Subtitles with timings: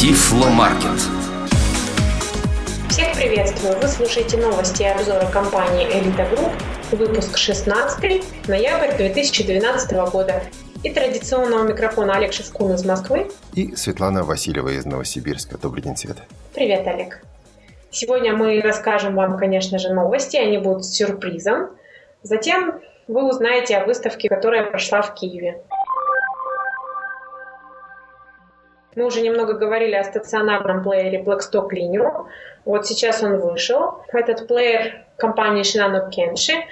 [0.00, 0.98] Тифломаркет.
[2.88, 3.78] Всех приветствую!
[3.78, 6.52] Вы слушаете новости и обзоры компании «Элита Групп»,
[6.90, 10.42] выпуск 16, ноябрь 2012 года.
[10.82, 13.30] И традиционного микрофона Олег Шевкун из Москвы.
[13.52, 15.58] И Светлана Васильева из Новосибирска.
[15.58, 16.22] Добрый день, Света.
[16.54, 17.22] Привет, Олег.
[17.90, 21.72] Сегодня мы расскажем вам, конечно же, новости, они будут сюрпризом.
[22.22, 25.60] Затем вы узнаете о выставке, которая прошла в Киеве.
[28.96, 32.26] Мы уже немного говорили о стационарном плеере Blackstock Linear.
[32.64, 34.02] Вот сейчас он вышел.
[34.12, 36.64] Этот плеер компании Shinano Kenshi.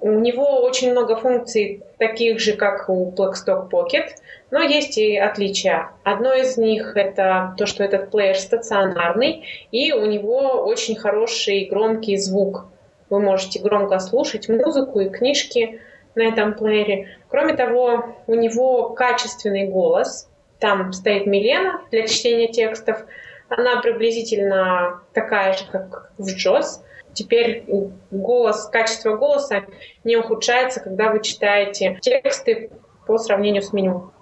[0.00, 4.06] У него очень много функций, таких же, как у Blackstock Pocket,
[4.50, 5.90] но есть и отличия.
[6.02, 12.16] Одно из них это то, что этот плеер стационарный, и у него очень хороший громкий
[12.16, 12.64] звук.
[13.10, 15.80] Вы можете громко слушать музыку и книжки
[16.14, 17.18] на этом плеере.
[17.28, 20.28] Кроме того, у него качественный голос–
[20.62, 23.04] там стоит Милена для чтения текстов.
[23.48, 26.84] Она приблизительно такая же, как в JOS.
[27.12, 27.64] Теперь
[28.12, 29.64] голос, качество голоса
[30.04, 32.70] не ухудшается, когда вы читаете тексты
[33.08, 34.12] по сравнению с меню.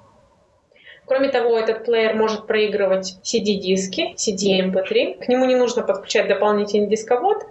[1.05, 5.23] Кроме того, этот плеер может проигрывать CD-диски, CD-MP3.
[5.23, 7.45] К нему не нужно подключать дополнительный дисковод,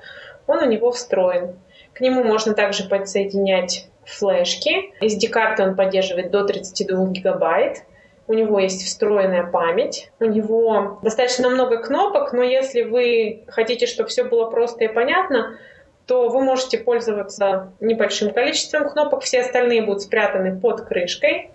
[0.48, 1.60] он у него встроен.
[1.94, 4.92] К нему можно также подсоединять флешки.
[5.00, 7.84] SD-карты он поддерживает до 32 гигабайт
[8.30, 14.08] у него есть встроенная память, у него достаточно много кнопок, но если вы хотите, чтобы
[14.10, 15.58] все было просто и понятно,
[16.06, 21.50] то вы можете пользоваться небольшим количеством кнопок, все остальные будут спрятаны под крышкой.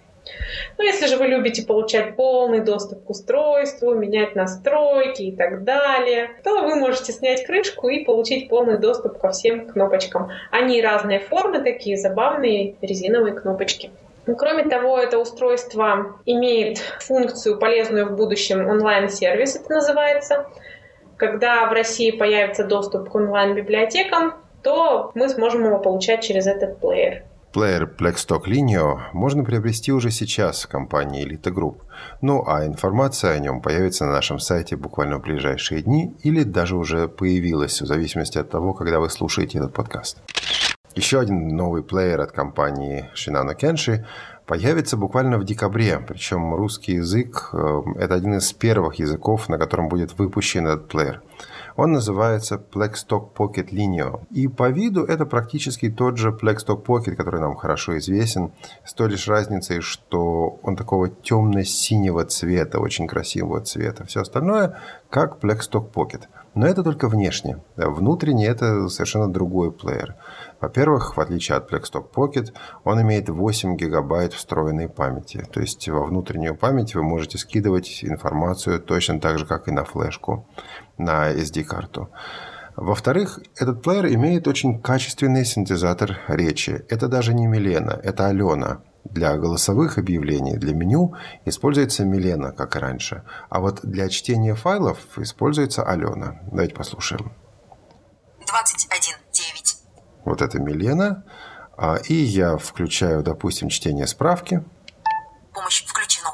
[0.76, 6.30] Но если же вы любите получать полный доступ к устройству, менять настройки и так далее,
[6.42, 10.30] то вы можете снять крышку и получить полный доступ ко всем кнопочкам.
[10.50, 13.92] Они разные формы, такие забавные резиновые кнопочки.
[14.26, 20.46] Ну, кроме того, это устройство имеет функцию, полезную в будущем онлайн-сервис, это называется.
[21.16, 27.24] Когда в России появится доступ к онлайн-библиотекам, то мы сможем его получать через этот плеер.
[27.52, 31.76] Плеер Blackstock Linio можно приобрести уже сейчас в компании Elite Group.
[32.20, 36.76] Ну а информация о нем появится на нашем сайте буквально в ближайшие дни или даже
[36.76, 40.18] уже появилась, в зависимости от того, когда вы слушаете этот подкаст.
[40.94, 44.04] Еще один новый плеер от компании Shinano Kenshi
[44.46, 45.98] появится буквально в декабре.
[45.98, 51.22] Причем русский язык э,– это один из первых языков, на котором будет выпущен этот плеер.
[51.76, 54.20] Он называется Plexstock Pocket Lineo.
[54.30, 58.52] И по виду это практически тот же Plexstock Pocket, который нам хорошо известен,
[58.84, 64.04] с той лишь разницей, что он такого темно-синего цвета, очень красивого цвета.
[64.06, 64.78] Все остальное
[65.10, 66.22] как Plexstock Pocket.
[66.54, 67.58] Но это только внешне.
[67.76, 70.14] Внутренне это совершенно другой плеер.
[70.64, 72.54] Во-первых, в отличие от Blackstock Pocket,
[72.84, 75.46] он имеет 8 гигабайт встроенной памяти.
[75.52, 79.84] То есть во внутреннюю память вы можете скидывать информацию точно так же, как и на
[79.84, 80.48] флешку,
[80.96, 82.08] на SD-карту.
[82.76, 86.82] Во-вторых, этот плеер имеет очень качественный синтезатор речи.
[86.88, 88.80] Это даже не Милена, это Алена.
[89.04, 91.14] Для голосовых объявлений, для меню
[91.44, 93.22] используется Милена, как и раньше.
[93.50, 96.40] А вот для чтения файлов используется Алена.
[96.50, 97.32] Давайте послушаем.
[98.40, 99.03] 21.9.
[100.24, 101.24] Вот это Милена.
[101.76, 104.64] А, и я включаю, допустим, чтение справки.
[105.52, 106.32] Помощь включена.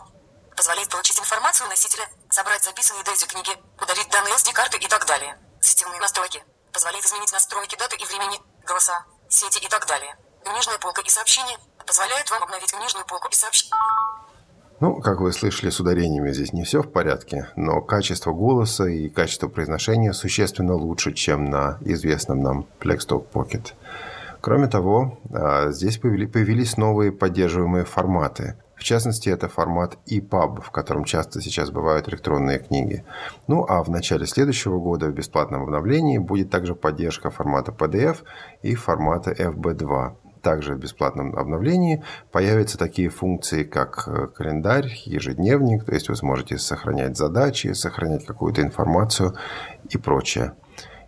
[0.57, 3.51] Позволяет получить информацию носителя, собрать записанные даты книги,
[3.81, 5.37] удалить данные SD-карты и так далее.
[5.61, 6.43] Системные настройки.
[6.73, 10.17] Позволяет изменить настройки даты и времени, голоса, сети и так далее.
[10.45, 13.75] Книжная полка и сообщения позволяют вам обновить книжную полку и сообщения.
[14.81, 19.11] Ну, как вы слышали, с ударениями здесь не все в порядке, но качество голоса и
[19.11, 23.75] качество произношения существенно лучше, чем на известном нам Blackstock Pocket.
[24.41, 28.57] Кроме того, а, здесь появились новые поддерживаемые форматы.
[28.75, 33.05] В частности, это формат EPUB, в котором часто сейчас бывают электронные книги.
[33.47, 38.21] Ну а в начале следующего года в бесплатном обновлении будет также поддержка формата PDF
[38.63, 40.15] и формата FB2.
[40.43, 42.03] Также в бесплатном обновлении
[42.33, 48.63] появятся такие функции, как э, календарь, ежедневник, то есть вы сможете сохранять задачи, сохранять какую-то
[48.63, 49.35] информацию
[49.89, 50.53] и прочее.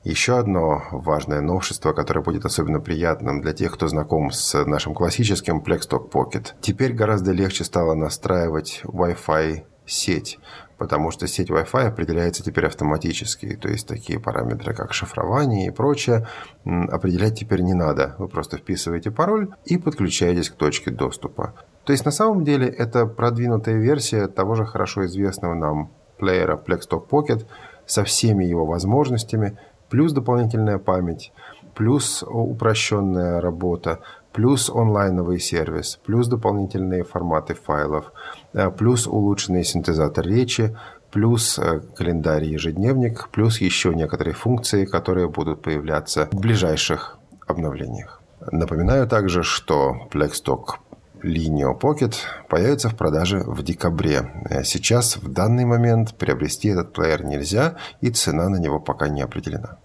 [0.04, 5.62] Еще одно важное новшество, которое будет особенно приятным для тех, кто знаком с нашим классическим
[5.62, 6.54] Plextalk Pocket.
[6.60, 10.40] Теперь гораздо легче стало настраивать Wi-Fi сеть,
[10.82, 13.55] потому что сеть Wi-Fi определяется теперь автоматически.
[13.55, 16.26] То есть такие параметры, как шифрование и прочее,
[16.64, 18.17] определять теперь не надо.
[18.19, 21.55] Вы просто вписываете пароль и подключаетесь к точке доступа.
[21.84, 27.08] То есть на самом деле это продвинутая версия того же хорошо известного нам плеера Plextalk
[27.08, 27.46] Pocket
[27.87, 29.56] со всеми его возможностями–
[29.93, 31.34] плюс дополнительная память,
[31.75, 33.99] плюс упрощенная работа,
[34.32, 38.12] плюс онлайновый сервис, плюс дополнительные форматы файлов,
[38.52, 40.76] э, плюс улучшенный синтезатор речи,
[41.11, 48.20] плюс э, календарь ежедневник, плюс еще некоторые функции, которые будут появляться в ближайших обновлениях.
[48.50, 50.79] Напоминаю также, что Blackstock
[51.23, 52.14] Linio Pocket
[52.49, 54.31] появится в продаже в декабре.
[54.49, 59.23] Э, сейчас, в данный момент, приобрести этот плеер нельзя, и цена на него пока не
[59.23, 59.79] определена.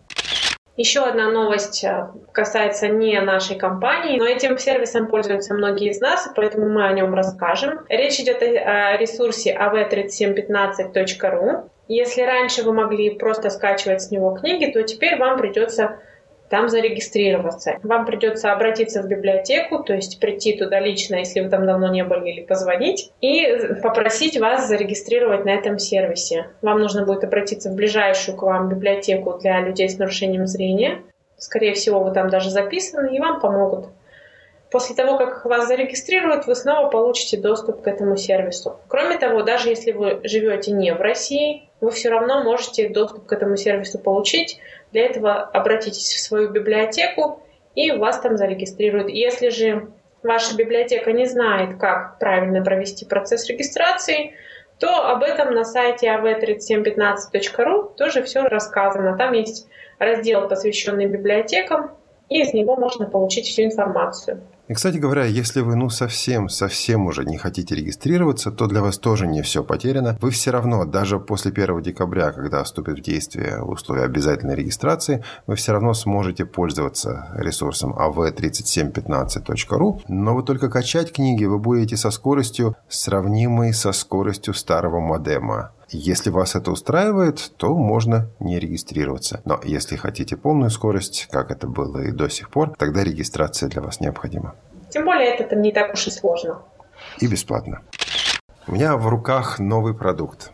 [0.78, 6.30] Еще одна новость э, касается не нашей компании, но этим сервисом пользуются многие из нас,
[6.36, 7.80] поэтому мы о нем расскажем.
[7.90, 11.68] Речь идет о ресурсе av3715.ru.
[11.88, 15.98] Если раньше вы могли просто скачивать с него книги, то теперь вам придется
[16.50, 17.78] там зарегистрироваться.
[17.84, 22.04] Вам придется обратиться в библиотеку, то есть прийти туда лично, если вы там давно не
[22.04, 26.48] были, или позвонить, и попросить вас зарегистрировать на этом сервисе.
[26.62, 31.02] Вам нужно будет обратиться в ближайшую к вам библиотеку для людей с нарушением зрения.
[31.38, 33.88] Скорее всего, вы там даже записаны, и вам помогут.
[34.72, 38.80] После того, как вас зарегистрируют, вы снова получите доступ к этому сервису.
[38.90, 43.34] Кроме того, даже если вы живете не в России, вы все равно можете доступ к
[43.34, 44.60] этому сервису получить.
[44.92, 47.42] Для этого обратитесь в свою библиотеку
[47.76, 49.10] и вас там зарегистрируют.
[49.10, 49.90] Если же
[50.24, 54.34] ваша библиотека не знает, как правильно провести процесс регистрации,
[54.80, 59.18] то об этом на сайте av3715.ru тоже все рассказано.
[59.18, 59.68] Там есть
[60.00, 61.92] раздел, посвященный библиотекам,
[62.30, 64.42] и из него можно получить всю информацию.
[64.68, 68.98] И, кстати говоря, если вы ну совсем, совсем уже не хотите регистрироваться, то для вас
[68.98, 70.18] тоже не все потеряно.
[70.20, 75.56] Вы все равно, даже после 1 декабря, когда вступит в действие условия обязательной регистрации, вы
[75.56, 82.76] все равно сможете пользоваться ресурсом av3715.ru, но вы только качать книги вы будете со скоростью,
[82.90, 85.72] сравнимой со скоростью старого модема.
[85.90, 89.42] Если вас это устраивает, то можно не регистрироваться.
[89.46, 93.82] Но если хотите полную скорость, как это было и до сих пор, тогда регистрация для
[93.82, 94.56] вас необходима.
[94.90, 96.62] Тем более это не так уж и сложно.
[97.20, 97.82] И бесплатно.
[98.68, 100.52] У меня в руках новый продукт.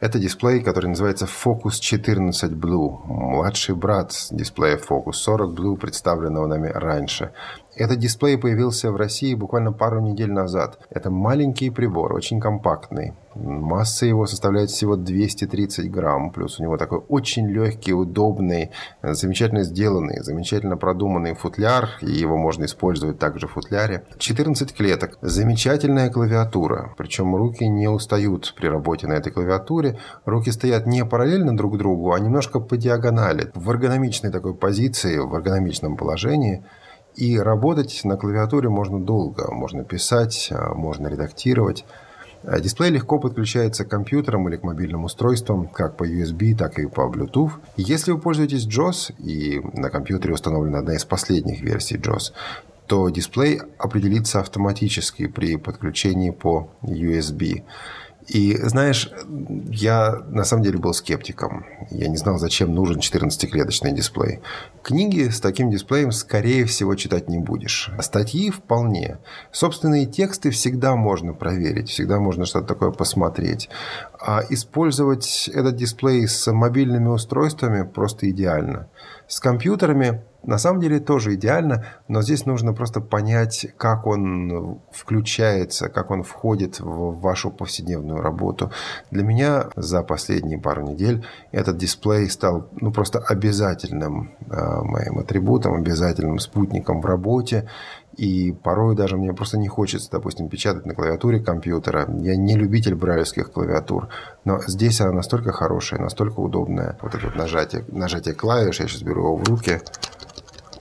[0.00, 3.00] Это дисплей, который называется Focus 14 Blue.
[3.04, 7.32] Младший брат дисплея Focus 40 Blue, представленного нами раньше.
[7.78, 10.80] Этот дисплей появился в России буквально пару недель назад.
[10.90, 13.14] Это маленький прибор, очень компактный.
[13.36, 16.32] Масса его составляет всего 230 грамм.
[16.32, 21.90] Плюс у него такой очень легкий, удобный, замечательно сделанный, замечательно продуманный футляр.
[22.00, 24.04] И его можно использовать также в футляре.
[24.18, 25.16] 14 клеток.
[25.20, 26.92] Замечательная клавиатура.
[26.98, 30.00] Причем руки не устают при работе на этой клавиатуре.
[30.24, 33.52] Руки стоят не параллельно друг другу, а немножко по диагонали.
[33.54, 36.64] В эргономичной такой позиции, в эргономичном положении–
[37.18, 39.52] и работать на клавиатуре можно долго.
[39.52, 41.84] Можно писать, а, можно редактировать.
[42.44, 46.86] А дисплей легко подключается к компьютерам или к мобильным устройствам, как по USB, так и
[46.86, 47.50] по Bluetooth.
[47.76, 52.32] Если вы пользуетесь JOS, и на компьютере установлена одна из последних версий JOS,
[52.86, 57.64] то дисплей определится автоматически при подключении по USB.
[58.28, 59.10] И знаешь,
[59.70, 61.64] я на самом деле был скептиком.
[61.90, 64.40] Я не знал, зачем нужен 14-клеточный дисплей.
[64.82, 67.90] Книги с таким дисплеем, скорее всего, читать не будешь.
[68.00, 69.18] Статьи вполне.
[69.50, 73.70] Собственные тексты всегда можно проверить, всегда можно что-то такое посмотреть.
[74.20, 78.88] А использовать этот дисплей с мобильными устройствами просто идеально.
[79.26, 85.88] С компьютерами на самом деле тоже идеально, но здесь нужно просто понять, как он включается,
[85.88, 88.70] как он входит в вашу повседневную работу.
[89.10, 95.74] Для меня за последние пару недель этот дисплей стал ну, просто обязательным э, моим атрибутом,
[95.74, 97.68] обязательным спутником в работе.
[98.16, 102.08] И порой даже мне просто не хочется, допустим, печатать на клавиатуре компьютера.
[102.20, 104.08] Я не любитель брайлевских клавиатур.
[104.44, 106.98] Но здесь она настолько хорошая, настолько удобная.
[107.00, 109.80] Вот это вот нажатие, нажатие клавиш, я сейчас беру его в руки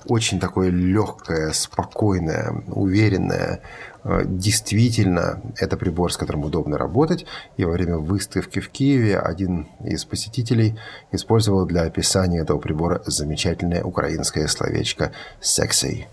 [0.07, 3.61] очень такое легкое, спокойное, уверенное.
[4.03, 7.25] Э, действительно, это прибор, с которым удобно работать.
[7.57, 10.77] И во время выставки в Киеве один из посетителей
[11.11, 15.11] использовал для описания этого прибора замечательное украинское словечко
[15.41, 16.07] «секси».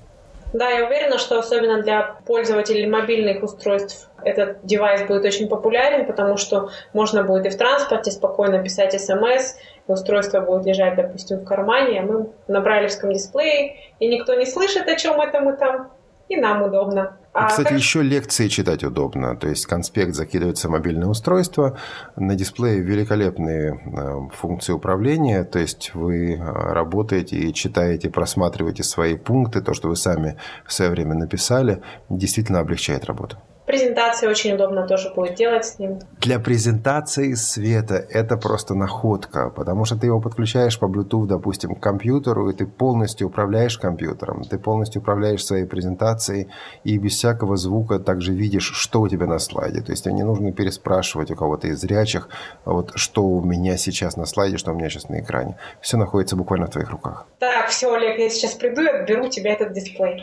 [0.55, 6.37] Да, я уверена, что особенно для пользователей мобильных устройств этот девайс будет очень популярен, потому
[6.37, 9.57] что можно будет и в транспорте спокойно писать смс,
[9.87, 14.89] устройство будет лежать, допустим, в кармане, а мы на брайлевском дисплее, и никто не слышит,
[14.89, 15.91] о чем это мы там,
[16.29, 17.17] и нам удобно.
[17.35, 17.79] А, Кстати, как...
[17.79, 19.37] еще лекции читать удобно.
[19.37, 21.77] То есть конспект закидывается в мобильное устройство.
[22.15, 25.43] На дисплее великолепные э, функции управления.
[25.43, 30.73] То есть вы э, работаете и читаете, просматриваете свои пункты, то, что вы сами в
[30.73, 33.37] свое время написали, действительно облегчает работу.
[33.67, 35.99] Презентации очень удобно тоже будет делать с ним.
[36.21, 41.81] Для презентации света это просто находка, потому что ты его подключаешь по Bluetooth, допустим, к
[41.81, 46.49] компьютеру, и ты полностью управляешь компьютером, ты полностью управляешь своей презентацией,
[46.85, 49.81] и без всякого звука также видишь, что у тебя на слайде.
[49.81, 52.29] То есть тебе не нужно переспрашивать у кого-то из зрячих,
[52.67, 55.57] вот что у меня сейчас на слайде, что у меня сейчас на экране.
[55.81, 57.27] Все находится буквально в твоих руках.
[57.39, 60.23] Так, все, Олег, я сейчас приду и отберу тебя этот дисплей.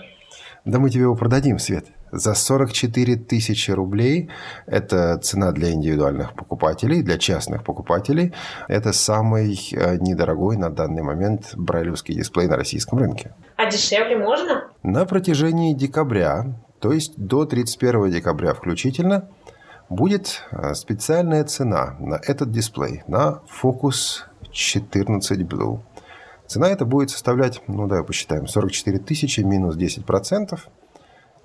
[0.63, 1.85] Да мы тебе его продадим, Свет.
[2.11, 4.29] За 44 тысячи рублей
[4.65, 8.33] это цена для индивидуальных покупателей, для частных покупателей.
[8.67, 13.33] Это самый э, недорогой на данный момент брайлевский дисплей на российском рынке.
[13.55, 14.69] А дешевле можно?
[14.83, 16.45] На протяжении декабря,
[16.79, 19.29] то есть до 31 декабря включительно,
[19.87, 25.79] будет э, специальная цена на этот дисплей, на Focus 14 Blue.
[26.45, 30.67] Цена эта будет составлять, ну давай посчитаем, 44 тысячи минус 10 процентов,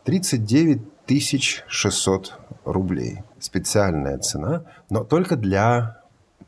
[0.06, 3.22] 39 тысяч 600 рублей.
[3.40, 6.00] Специальная цена, но только для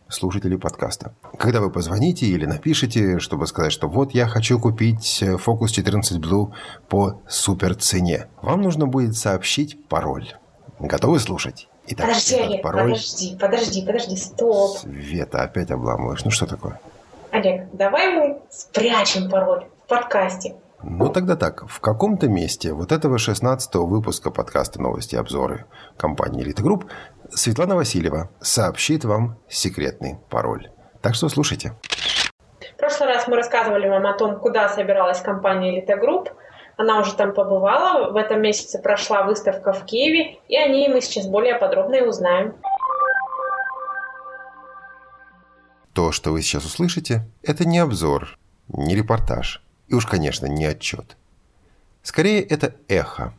[0.09, 1.13] слушателей подкаста.
[1.39, 6.53] Когда вы позвоните или напишите, чтобы сказать, что вот я хочу купить Focus 14 Blue
[6.89, 10.35] по супер цене, вам нужно будет сообщить пароль.
[10.79, 11.69] Готовы слушать?
[11.89, 12.93] Итак, подожди, Олег, пароль...
[12.93, 14.79] подожди, подожди, подожди, стоп.
[14.79, 16.25] Света, опять обламываешь.
[16.25, 16.81] Ну что такое?
[17.33, 20.55] Олег, давай мы спрячем пароль в подкасте.
[20.83, 25.65] Ну тогда так, в каком-то месте вот этого 16-го выпуска подкаста «Новости и обзоры»
[25.97, 26.85] компании «Элита Групп»
[27.31, 30.71] Светлана Васильева сообщит вам секретный пароль.
[31.03, 31.73] Так что слушайте.
[32.61, 36.31] В прошлый раз мы рассказывали вам о том, куда собиралась компания «Элита Групп».
[36.77, 38.13] Она уже там побывала.
[38.13, 42.03] В этом месяце прошла выставка в Киеве, и о ней мы сейчас более подробно и
[42.03, 42.55] узнаем.
[45.93, 51.17] То, что вы сейчас услышите, это не обзор, не репортаж и уж, конечно, не отчет.
[52.03, 53.35] Скорее, это эхо.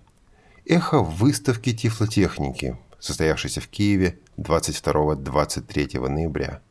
[0.65, 6.61] Эхо выставки тифлотехники, состоявшейся в Киеве 22-23 ноября.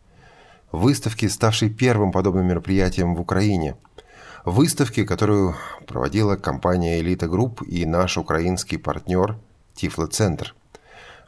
[0.71, 3.77] Выставки, ставшей первым подобным мероприятием в Украине.
[4.45, 5.57] Выставки, которую
[5.87, 9.39] проводила компания «Элита Групп» и наш украинский партнер
[9.75, 10.55] «Тифлоцентр».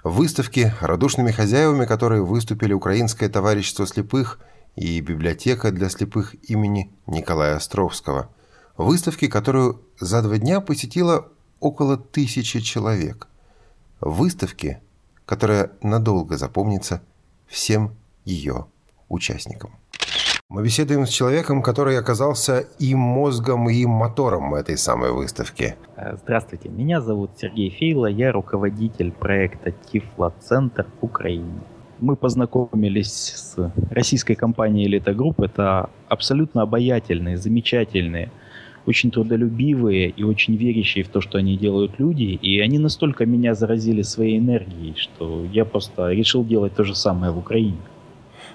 [0.04, 4.38] Выставки, радушными хозяевами которые выступили Украинское товарищество слепых
[4.76, 8.30] и библиотека для слепых имени Николая Островского.
[8.80, 11.28] Выставки, которую за два дня посетило
[11.60, 13.28] около тысячи человек.
[14.00, 14.80] Выставки,
[15.26, 17.02] которая надолго запомнится
[17.46, 17.90] всем
[18.24, 18.64] ее
[19.10, 19.72] участникам.
[20.48, 25.76] Мы беседуем с человеком, который оказался и мозгом, и мотором этой самой выставки.
[26.22, 31.60] Здравствуйте, меня зовут Сергей Фейло, я руководитель проекта Тифло-центр Украины
[32.00, 35.44] мы познакомились с российской компанией Elite Group.
[35.44, 38.30] Это абсолютно обаятельные, замечательные,
[38.86, 42.38] очень трудолюбивые и очень верящие в то, что они делают люди.
[42.42, 47.32] И они настолько меня заразили своей энергией, что я просто решил делать то же самое
[47.32, 47.78] в Украине.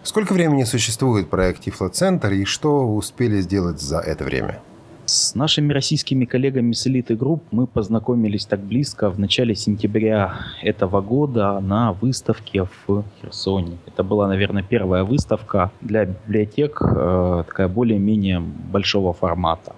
[0.03, 4.61] Сколько времени существует проект Тифлоцентр и что успели сделать за это время?
[5.07, 10.99] С нашими российскими коллегами с Elite Group мы познакомились так близко в начале сентября этого
[11.01, 13.77] года на выставке в Херсоне.
[13.85, 19.75] Это была, наверное, первая выставка для библиотек, э, такая более-менее большого формата.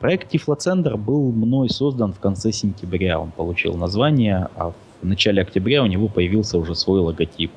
[0.00, 3.20] Проект Тифлоцентр был мной создан в конце сентября.
[3.20, 7.50] Он получил название, а в начале октября у него появился уже свой логотип.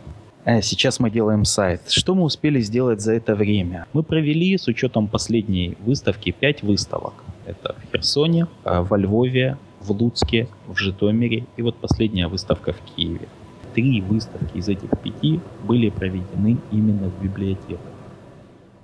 [0.43, 1.89] Э, сейчас мы делаем сайт.
[1.89, 3.85] Что мы успели сделать за это время?
[3.93, 7.13] Мы провели с учетом последней выставки 5 выставок.
[7.45, 12.81] Это в Херсоне, э, во Львове, в Луцке, в Житомире и вот последняя выставка в
[12.81, 13.29] Киеве.
[13.73, 17.92] Три выставки из этих пяти были проведены именно в библиотеках.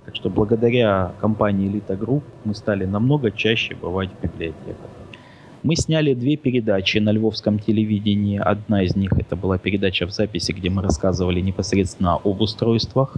[0.04, 4.90] Так что благодаря компании Elite Group мы стали намного чаще бывать в библиотеках.
[5.62, 8.38] Мы сняли две передачи на львовском телевидении.
[8.38, 13.16] Одна из них это была передача в записи, где мы рассказывали непосредственно об устройствах.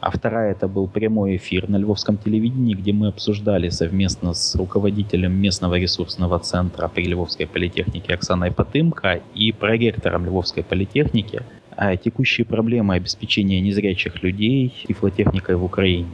[0.00, 5.32] А вторая это был прямой эфир на львовском телевидении, где мы обсуждали совместно с руководителем
[5.32, 11.42] местного ресурсного центра при Львовской политехнике Оксаной Потымко и проректором Львовской политехники
[12.02, 16.08] текущие проблемы обеспечения незрячих людей тифлотехникой в Украине.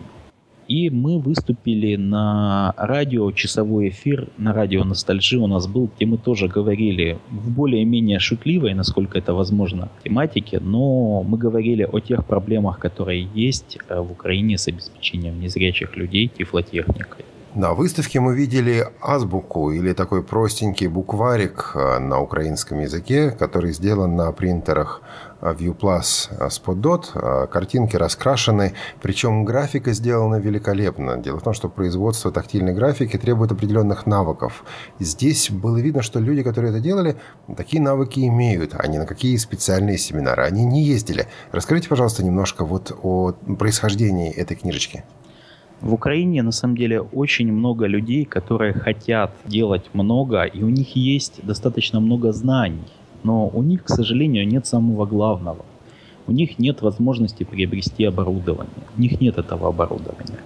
[0.69, 6.19] И мы выступили на радио, часовой эфир на радио «Ностальжи» у нас был, где мы
[6.19, 12.79] тоже говорили в более-менее шутливой, насколько это возможно, тематике, но мы говорили о тех проблемах,
[12.79, 17.25] которые есть э, в Украине с обеспечением незрячих людей тифлотехникой.
[17.55, 24.17] На выставке мы видели азбуку или такой простенький букварик э, на украинском языке, который сделан
[24.17, 25.03] на принтерах
[25.43, 27.49] ViewPlus SpotDot.
[27.49, 31.19] Картинки раскрашены, причем графика сделана великолепно.
[31.19, 34.65] Дело в том, что производство тактильной графики требует определенных навыков.
[34.99, 37.17] Здесь было видно, что люди, которые это делали,
[37.55, 41.29] такие навыки имеют, а не на какие специальные семинары они не ездили.
[41.51, 45.05] Расскажите, пожалуйста, немножко вот о происхождении этой книжечки.
[45.83, 50.97] В Украине, на самом деле, очень много людей, которые хотят делать много, и у них
[50.97, 52.87] есть достаточно много знаний
[53.23, 55.65] но у них, к сожалению, нет самого главного.
[56.27, 58.85] У них нет возможности приобрести оборудование.
[58.97, 60.39] У них нет этого оборудования.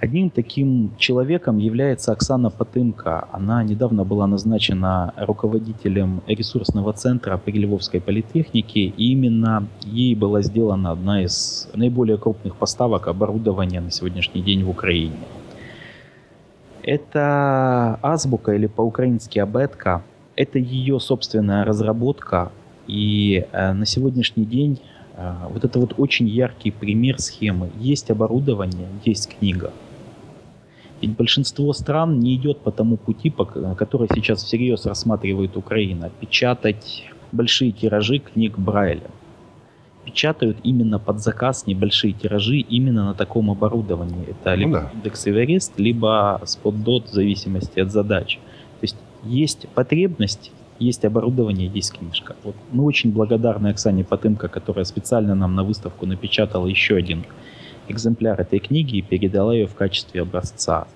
[0.00, 3.28] Одним таким человеком является Оксана Потымка.
[3.32, 10.90] Она недавно была назначена руководителем ресурсного центра при Львовской политехнике, и именно ей была сделана
[10.90, 15.16] одна из наиболее крупных поставок оборудования на сегодняшний день в Украине.
[16.82, 20.02] Это азбука или по-украински абетка–
[20.36, 22.50] это ее собственная разработка,
[22.86, 24.80] и э, на сегодняшний день
[25.16, 27.70] вот это вот очень яркий пример схемы.
[27.78, 29.72] Есть оборудование, есть книга.
[31.00, 36.10] Ведь большинство стран не идет по тому пути, по, который сейчас всерьез рассматривает Украина.
[36.20, 39.10] Печатать большие тиражи книг Брайля.
[40.04, 44.26] Печатают именно под заказ небольшие тиражи именно на таком оборудовании.
[44.28, 44.90] Это либо ну, да.
[44.94, 48.38] индекс Эверест, либо SpotDot в зависимости от задачи
[49.24, 52.36] есть потребность, есть оборудование, есть книжка.
[52.42, 57.24] Вот мы очень благодарны Оксане Потымко, которая специально нам на выставку напечатала еще один
[57.88, 60.86] экземпляр этой книги и передала ее в качестве образца.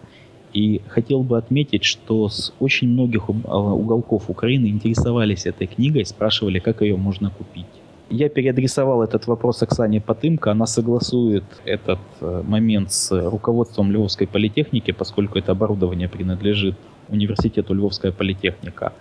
[0.52, 6.80] И хотел бы отметить, что с очень многих уголков Украины интересовались этой книгой, спрашивали, как
[6.80, 7.66] ее можно купить.
[8.11, 10.50] Я переадресовал этот вопрос Оксане Потымко.
[10.50, 16.75] Она согласует этот э, момент с руководством Львовской политехники, поскольку это оборудование принадлежит
[17.08, 18.94] университету Львовская политехника.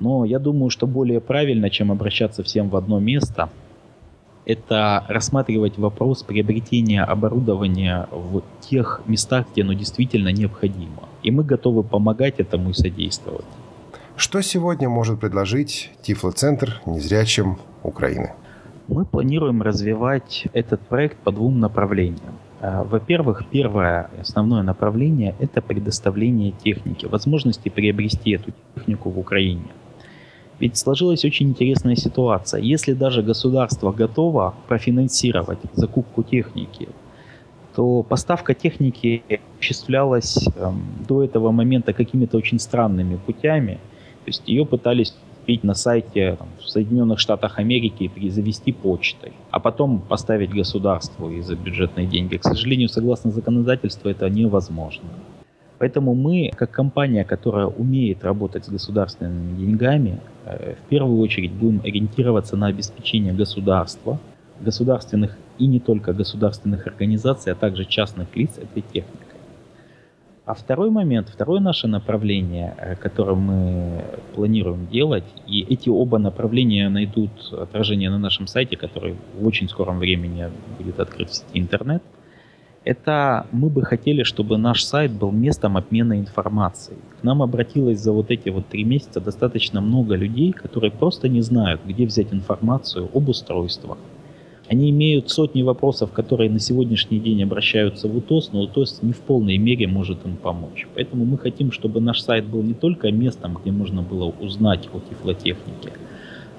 [0.00, 3.50] Но я думаю, что более правильно, чем обращаться всем в одно место,
[4.46, 11.08] это рассматривать вопрос приобретения оборудования в тех местах, где оно действительно необходимо.
[11.22, 13.44] И мы готовы помогать этому и содействовать.
[14.16, 18.32] Что сегодня может предложить Тифлоцентр незрячим Украины?
[18.88, 22.38] Мы планируем развивать этот проект по двум направлениям.
[22.60, 29.68] Э, во-первых, первое основное направление– это предоставление техники, возможности приобрести эту технику в Украине.
[30.60, 32.60] Ведь сложилась очень интересная ситуация.
[32.60, 36.88] Если даже государство готово профинансировать закупку техники,
[37.74, 39.22] то поставка техники
[39.56, 43.74] осуществлялась эм, до этого момента какими-то очень странными путями.
[44.24, 49.32] То есть ее пытались купить на сайте там, в Соединенных Штатах Америки и завести почтой,
[49.50, 52.36] а потом поставить государству из-за бюджетной деньги.
[52.36, 55.08] К сожалению, согласно законодательству, это невозможно.
[55.80, 61.80] Поэтому мы, как компания, которая умеет работать с государственными деньгами, э, в первую очередь будем
[61.82, 64.18] ориентироваться на обеспечение государства,
[64.60, 69.26] государственных и не только государственных организаций, а также частных лиц этой техникой.
[70.44, 76.90] А второй момент, второе наше направление, э, которое мы планируем делать, и эти оба направления
[76.90, 82.02] найдут отражение на нашем сайте, который в очень скором времени будет открыт в сети интернет,
[82.84, 86.98] это мы бы хотели, чтобы наш сайт был местом обмена информацией.
[87.20, 91.42] К нам обратилось за вот эти вот три месяца достаточно много людей, которые просто не
[91.42, 93.98] знают, где взять информацию об устройствах,
[94.70, 99.18] они имеют сотни вопросов, которые на сегодняшний день обращаются в УТОС, но УТОС не в
[99.18, 100.86] полной мере может им помочь.
[100.94, 105.00] Поэтому мы хотим, чтобы наш сайт был не только местом, где можно было узнать о
[105.00, 105.92] тифлотехнике,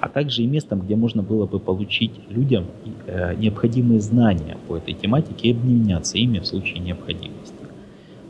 [0.02, 2.66] а также и местом, где можно было бы получить людям
[3.06, 7.54] э, необходимые знания по этой тематике и обменяться ими в случае необходимости.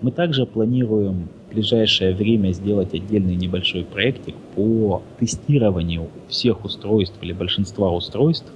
[0.02, 7.32] Мы также планируем в ближайшее время сделать отдельный небольшой проектик по тестированию всех устройств или
[7.32, 8.52] большинства устройств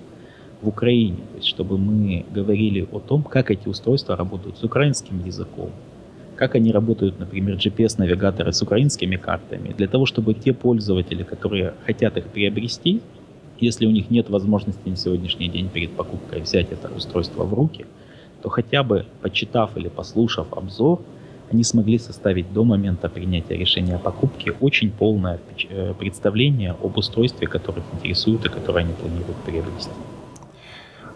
[0.62, 5.24] в Украине, то есть чтобы мы говорили о том, как эти устройства работают с украинским
[5.26, 5.70] языком,
[6.36, 12.18] как они работают, например, GPS-навигаторы с украинскими картами, для того, чтобы те пользователи, которые хотят
[12.18, 13.02] их приобрести,
[13.60, 17.86] если у них нет возможности на сегодняшний день перед покупкой взять это устройство в руки,
[18.42, 21.02] то хотя бы почитав или послушав обзор,
[21.52, 27.48] они смогли составить до момента принятия решения о покупке очень полное э, представление об устройстве,
[27.48, 29.92] которое их интересует и которое они планируют приобрести.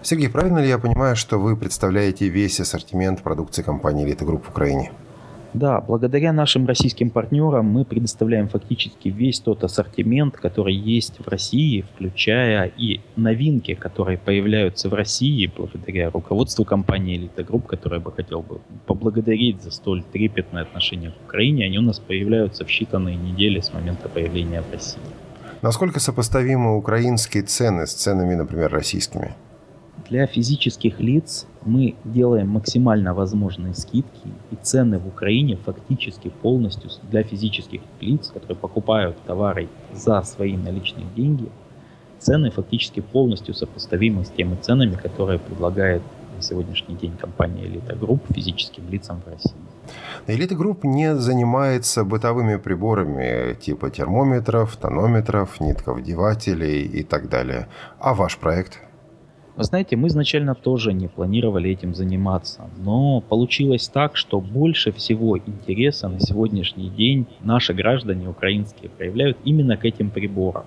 [0.01, 4.49] Сергей, правильно ли я понимаю, что вы представляете весь ассортимент продукции компании «Элита Групп» в
[4.49, 4.91] Украине?
[5.53, 11.83] Да, благодаря нашим российским партнерам мы предоставляем фактически весь тот ассортимент, который есть в России,
[11.95, 18.41] включая и новинки, которые появляются в России благодаря руководству компании Elite Group, которое бы хотел
[18.41, 21.65] бы поблагодарить за столь трепетное отношение к Украине.
[21.65, 25.01] Они у нас появляются в считанные недели с момента появления в России.
[25.61, 29.35] Насколько сопоставимы украинские цены с ценами, например, российскими?
[30.09, 37.21] Для физических лиц мы делаем максимально возможные скидки, и цены в Украине фактически полностью для
[37.21, 41.47] физических лиц, которые покупают товары за свои наличные деньги,
[42.17, 46.01] цены фактически полностью сопоставимы с теми ценами, которые предлагает
[46.35, 49.53] на сегодняшний день компания Elite Group физическим лицам в России.
[50.25, 57.67] Elite Group не занимается бытовыми приборами типа термометров, тонометров, нитковдевателей и так далее.
[57.99, 58.79] А ваш проект–
[59.59, 65.37] вы знаете, мы изначально тоже не планировали этим заниматься, но получилось так, что больше всего
[65.37, 70.63] интереса на сегодняшний день наши граждане украинские проявляют именно к этим приборам.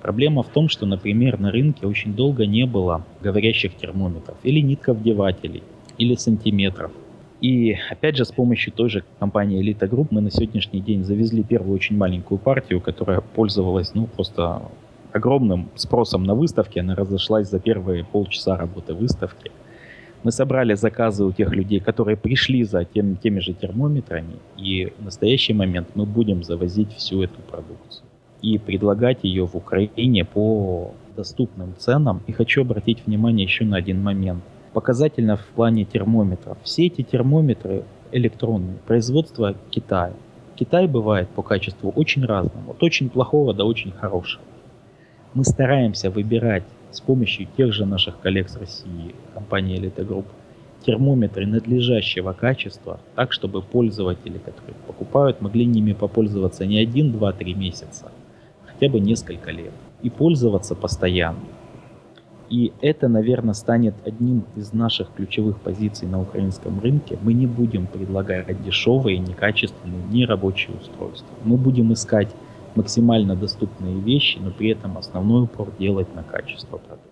[0.00, 5.64] Проблема в том, что, например, на рынке очень долго не было говорящих термометров или нитковдевателей,
[5.98, 6.92] или сантиметров.
[7.40, 11.42] И опять же, с помощью той же компании Elite Group мы на сегодняшний день завезли
[11.42, 14.62] первую очень маленькую партию, которая пользовалась ну, просто
[15.12, 16.80] огромным спросом на выставке.
[16.80, 19.50] Она разошлась за первые полчаса работы выставки.
[20.22, 24.36] Мы собрали заказы у тех людей, которые пришли за тем, теми же термометрами.
[24.58, 28.04] И в настоящий момент мы будем завозить всю эту продукцию.
[28.42, 32.22] И предлагать ее в Украине по доступным ценам.
[32.26, 34.42] И хочу обратить внимание еще на один момент.
[34.74, 36.58] Показательно в плане термометров.
[36.62, 40.12] Все эти термометры электронные, производство Китая.
[40.54, 44.42] Китай бывает по качеству очень разным, от очень плохого до очень хорошего
[45.34, 50.24] мы стараемся выбирать с помощью тех же наших коллег с России, компании Elite Group,
[50.84, 57.54] термометры надлежащего качества, так, чтобы пользователи, которые покупают, могли ними попользоваться не один, два, три
[57.54, 58.10] месяца,
[58.66, 61.38] хотя бы несколько лет, и пользоваться постоянно.
[62.48, 67.16] И это, наверное, станет одним из наших ключевых позиций на украинском рынке.
[67.22, 71.28] Мы не будем предлагать дешевые, некачественные, нерабочие устройства.
[71.44, 72.28] Мы будем искать
[72.76, 77.10] максимально доступные вещи, но при этом основной упор делать на качество продукции.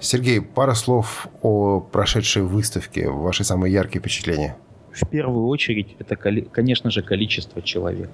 [0.00, 4.56] Сергей, пара слов о прошедшей выставке, ваши самые яркие впечатления.
[4.92, 8.10] В первую очередь, это, конечно же, количество человек.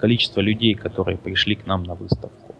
[0.00, 2.54] Количество людей, которые пришли к нам на выставку.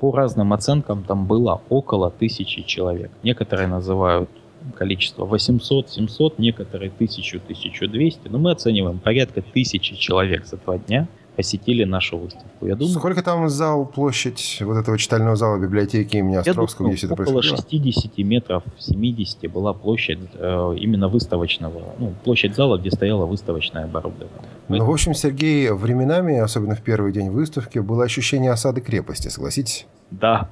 [0.00, 3.10] По разным оценкам там было около тысячи человек.
[3.22, 4.30] Некоторые называют
[4.76, 8.28] количество 800, 700, некоторые 1000, 1200.
[8.28, 12.66] Но мы оцениваем порядка тысячи человек за два дня– посетили нашу выставку.
[12.66, 17.06] Я думаю, Сколько там зал, площадь вот этого читального зала библиотеки имени Островского, где все
[17.06, 17.54] это происходило?
[17.54, 23.84] Около 60 метров, 70 была площадь э, именно выставочного, ну, площадь зала, где стояла выставочная
[23.84, 24.28] оборудование.
[24.68, 29.86] Ну, в общем, Сергей, временами, особенно в первый день выставки, было ощущение осады крепости, согласитесь?
[30.10, 30.50] Да.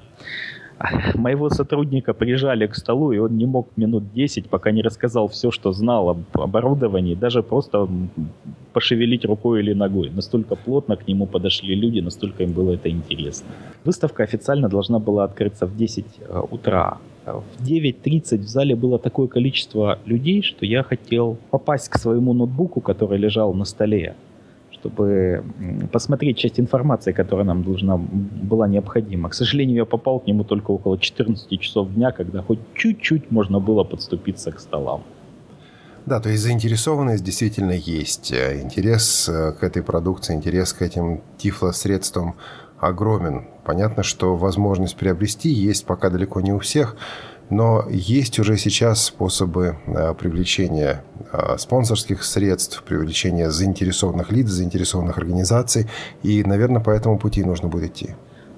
[1.15, 5.51] Моего сотрудника прижали к столу, и он не мог минут 10, пока не рассказал все,
[5.51, 7.89] что знал об оборудовании, даже просто
[8.73, 10.11] пошевелить рукой или ногой.
[10.11, 13.49] Настолько плотно к нему подошли люди, настолько им было это интересно.
[13.85, 16.99] Выставка официально должна была открыться в 10 э, утра.
[17.27, 22.81] В 9.30 в зале было такое количество людей, что я хотел попасть к своему ноутбуку,
[22.81, 24.15] который лежал на столе
[24.81, 25.45] чтобы
[25.93, 29.29] посмотреть часть информации, которая нам должна была необходима.
[29.29, 33.61] К сожалению, я попал к нему только около 14 часов дня, когда хоть чуть-чуть можно
[33.61, 35.03] было подступиться к столам.
[36.07, 38.33] Да, то есть заинтересованность действительно есть.
[38.33, 42.37] Интерес э, к этой продукции, интерес к этим тифлосредствам
[42.79, 43.45] огромен.
[43.65, 46.97] Понятно, что возможность приобрести есть пока далеко не у всех,
[47.51, 55.87] но есть уже сейчас способы э, привлечения э, спонсорских средств, привлечения заинтересованных лиц, заинтересованных организаций.
[56.23, 58.11] И, наверное, по этому пути нужно будет идти.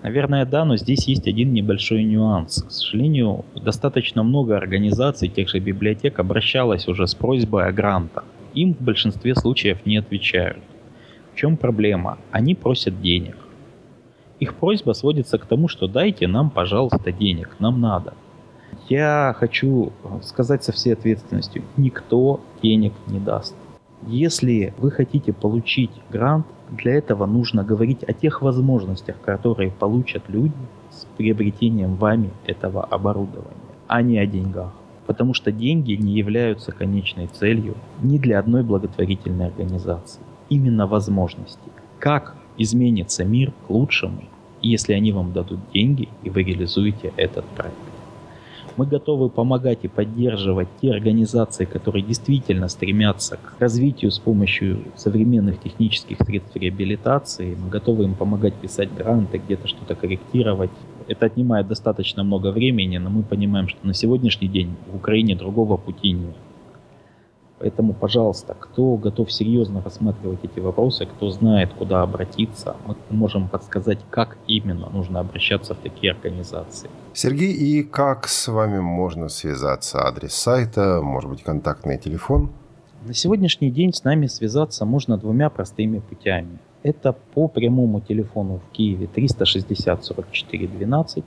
[0.03, 2.63] Наверное, да, но здесь есть один небольшой нюанс.
[2.63, 8.25] К сожалению, достаточно много организаций, тех же библиотек, обращалось уже с просьбой о грантах.
[8.55, 10.63] Им в большинстве случаев не отвечают.
[11.33, 12.19] В чем проблема?
[12.31, 13.37] Они просят денег.
[14.41, 18.13] Их просьба сводится к тому, что дайте нам, пожалуйста, денег, нам надо.
[18.89, 19.93] Я хочу
[20.23, 23.55] сказать со всей ответственностью, никто денег не даст.
[24.07, 30.55] Если вы хотите получить грант, для этого нужно говорить о тех возможностях, которые получат люди
[30.91, 33.55] с приобретением вами этого оборудования,
[33.87, 34.73] а не о деньгах.
[35.07, 40.21] Потому что деньги не являются конечной целью ни для одной благотворительной организации.
[40.49, 41.59] Именно возможности.
[41.99, 44.23] Как изменится мир к лучшему,
[44.63, 47.92] если они вам дадут деньги и вы реализуете этот проект.
[48.77, 55.61] Мы готовы помогать и поддерживать те организации, которые действительно стремятся к развитию с помощью современных
[55.61, 57.55] технических средств реабилитации.
[57.55, 60.71] Мы готовы им помогать писать гранты, где-то что-то корректировать.
[61.07, 65.77] Это отнимает достаточно много времени, но мы понимаем, что на сегодняшний день в Украине другого
[65.77, 66.35] пути нет.
[67.63, 74.01] Поэтому, пожалуйста, кто готов серьезно рассматривать эти вопросы, кто знает, куда обратиться, мы можем подсказать,
[74.11, 76.91] как именно нужно обращаться в такие организации.
[77.13, 80.05] Сергей, и как с вами можно связаться?
[80.05, 82.51] Адрес сайта, может быть, контактный телефон?
[83.07, 86.59] На сегодняшний день с нами связаться можно двумя простыми путями.
[86.83, 91.25] Это по прямому телефону в Киеве 360 44 12,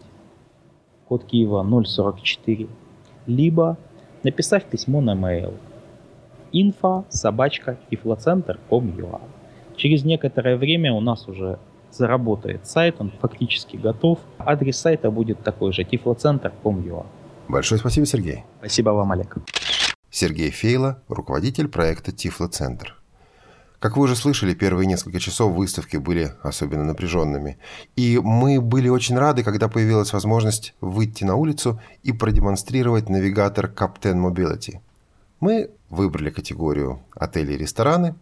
[1.07, 2.67] код Киева 044,
[3.25, 3.77] либо
[4.23, 5.53] написав письмо на mail
[6.51, 9.21] info собачка тифлоцентр.com.ua.
[9.75, 11.59] Через некоторое время у нас уже
[11.91, 14.19] заработает сайт, он фактически готов.
[14.37, 17.05] Адрес сайта будет такой же, tiflocenter.com.ua.
[17.47, 18.43] Большое спасибо, Сергей.
[18.59, 19.37] Спасибо вам, Олег.
[20.09, 22.95] Сергей Фейла, руководитель проекта Тифлоцентр.
[23.79, 27.57] Как вы уже слышали, первые несколько часов выставки были особенно напряженными.
[27.95, 34.15] И мы были очень рады, когда появилась возможность выйти на улицу и продемонстрировать навигатор Captain
[34.15, 34.79] Mobility.
[35.39, 38.15] Мы выбрали категорию отели и рестораны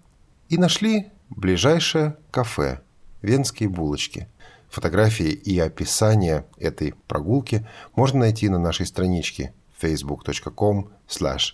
[0.49, 2.81] и нашли ближайшее кафе
[3.21, 4.27] «Венские булочки».
[4.69, 10.89] Фотографии и описание этой прогулки можно найти на нашей страничке facebook.com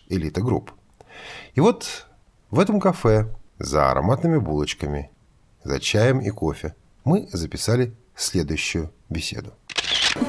[0.10, 0.70] elitagroup.
[1.54, 2.08] И вот
[2.50, 5.12] в этом кафе за ароматными булочками,
[5.64, 9.54] за чаем и кофе мы записали следующую беседу.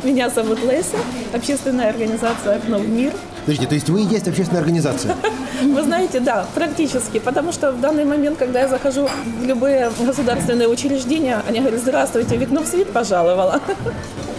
[0.03, 0.99] Меня зовут Леся,
[1.33, 3.13] общественная организация «Окно в мир».
[3.41, 5.17] Подождите, то есть вы и есть общественная организация?
[5.63, 7.19] Вы знаете, да, практически.
[7.19, 9.09] Потому что в данный момент, когда я захожу
[9.41, 13.61] в любые государственные учреждения, они говорят, здравствуйте, векно в свет пожаловала.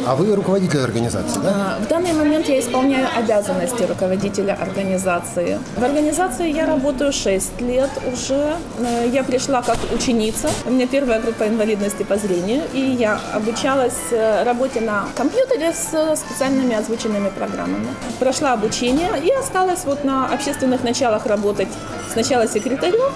[0.08, 1.78] А вы руководитель организации, да?
[1.78, 5.60] А, в данный момент я исполняю обязанности руководителя организации.
[5.78, 8.56] В организации я работаю 6 лет уже.
[8.80, 10.50] Э, я пришла как ученица.
[10.66, 12.64] У меня первая группа инвалидности по зрению.
[12.74, 17.88] И я обучалась э, работе на компьютере с специальными озвученными программами.
[18.20, 21.70] Прошла обучение и осталась вот на общественных началах работать
[22.12, 23.12] сначала секретарем,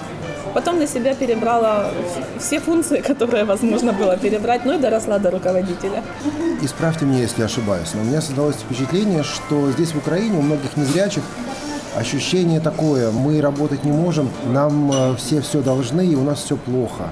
[0.56, 1.90] Потом на себя перебрала
[2.38, 6.02] все функции, которые возможно было перебрать, ну и доросла до руководителя.
[6.62, 10.74] Исправьте меня, если ошибаюсь, но у меня создалось впечатление, что здесь в Украине у многих
[10.78, 11.24] незрячих
[11.94, 16.56] ощущение такое, мы работать не можем, нам э, все все должны, и у нас все
[16.56, 17.10] плохо.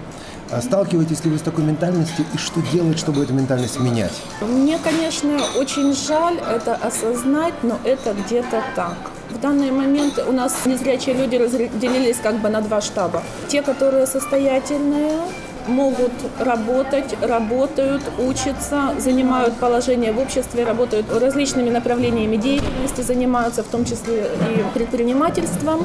[0.51, 4.13] А сталкиваетесь ли вы с такой ментальностью и что делать, чтобы эту ментальность менять?
[4.41, 8.97] Мне, конечно, очень жаль это осознать, но это где-то так.
[9.35, 13.23] В данный момент у нас незрячие люди разделились как бы на два штаба.
[13.49, 15.19] Те, которые состоятельные,
[15.67, 23.85] могут работать, работают, учатся, занимают положение в обществе, работают различными направлениями деятельности, занимаются в том
[23.85, 25.85] числе и предпринимательством.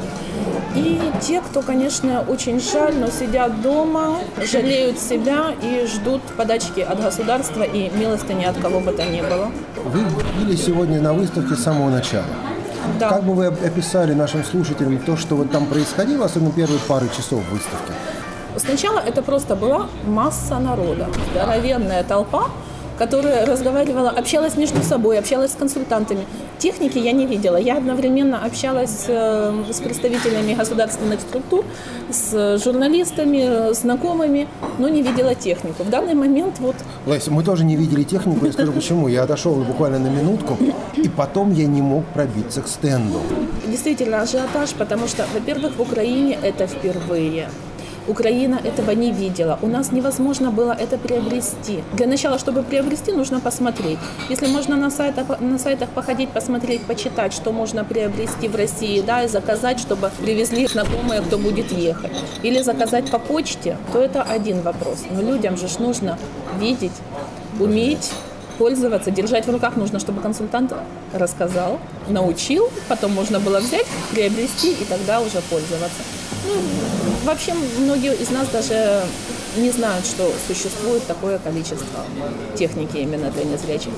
[0.76, 7.02] И те, кто, конечно, очень жаль, но сидят дома, жалеют себя и ждут подачки от
[7.02, 9.50] государства и милостыни от кого бы то ни было.
[9.84, 10.02] Вы
[10.38, 12.26] были сегодня на выставке с самого начала.
[12.98, 13.08] Да.
[13.10, 17.42] Как бы вы описали нашим слушателям то, что вот там происходило, особенно первые пары часов
[17.50, 17.92] выставки?
[18.56, 22.48] Сначала это просто была масса народа, здоровенная толпа,
[23.00, 26.26] которая разговаривала, общалась между собой, общалась с консультантами.
[26.58, 27.56] Техники я не видела.
[27.56, 31.64] Я одновременно общалась э, с представителями государственных структур,
[32.10, 35.82] с журналистами, знакомыми, но не видела технику.
[35.82, 36.76] В данный момент вот...
[37.06, 39.08] Лайся, мы тоже не видели технику, я скажу почему.
[39.08, 40.58] Я отошел буквально на минутку,
[40.94, 43.20] и потом я не мог пробиться к стенду.
[43.66, 47.48] Действительно ажиотаж, потому что, во-первых, в Украине это впервые.
[48.10, 49.56] Украина этого не видела.
[49.62, 51.84] У нас невозможно было это приобрести.
[51.92, 53.98] Для начала, чтобы приобрести, нужно посмотреть.
[54.28, 59.22] Если можно на сайтах, на сайтах походить, посмотреть, почитать, что можно приобрести в России, да,
[59.22, 62.10] и заказать, чтобы привезли знакомые, кто будет ехать.
[62.42, 65.04] Или заказать по почте, то это один вопрос.
[65.10, 66.18] Но людям же нужно
[66.58, 66.98] видеть,
[67.60, 68.10] уметь
[68.58, 70.74] пользоваться, держать в руках нужно, чтобы консультант
[71.14, 76.02] рассказал, научил, потом можно было взять, приобрести и тогда уже пользоваться.
[77.24, 79.02] Вообще многие из нас даже
[79.56, 82.04] не знают, что существует такое количество
[82.56, 83.92] техники именно для незрячих.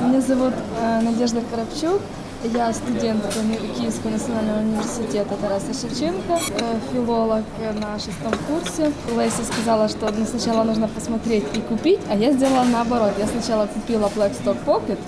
[0.00, 2.00] Меня зовут э, Надежда Коробчук.
[2.44, 3.32] Я студентка
[3.76, 7.44] Киевского национального университета Тараса Шевченко, э, филолог
[7.80, 8.92] на шестом курсе.
[9.16, 13.12] Леся сказала, что ну, сначала нужно посмотреть и купить, а я сделала наоборот.
[13.18, 14.98] Я сначала купила Blackstock Pocket,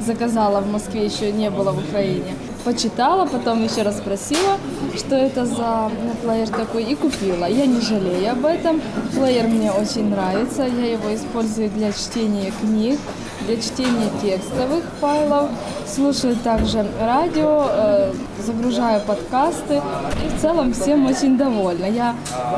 [0.00, 4.58] заказала в Москве, еще не было в Украине почитала, потом еще раз спросила,
[4.96, 5.90] что это за
[6.22, 7.44] плеер такой, и купила.
[7.44, 8.80] Я не жалею об этом.
[9.14, 12.98] Плеер мне очень нравится, я его использую для чтения книг,
[13.46, 15.50] для чтения текстовых файлов,
[15.86, 18.12] слушаю также радио, э,
[18.44, 19.82] загружаю подкасты
[20.24, 21.86] и в целом всем очень довольна.
[21.86, 22.14] Я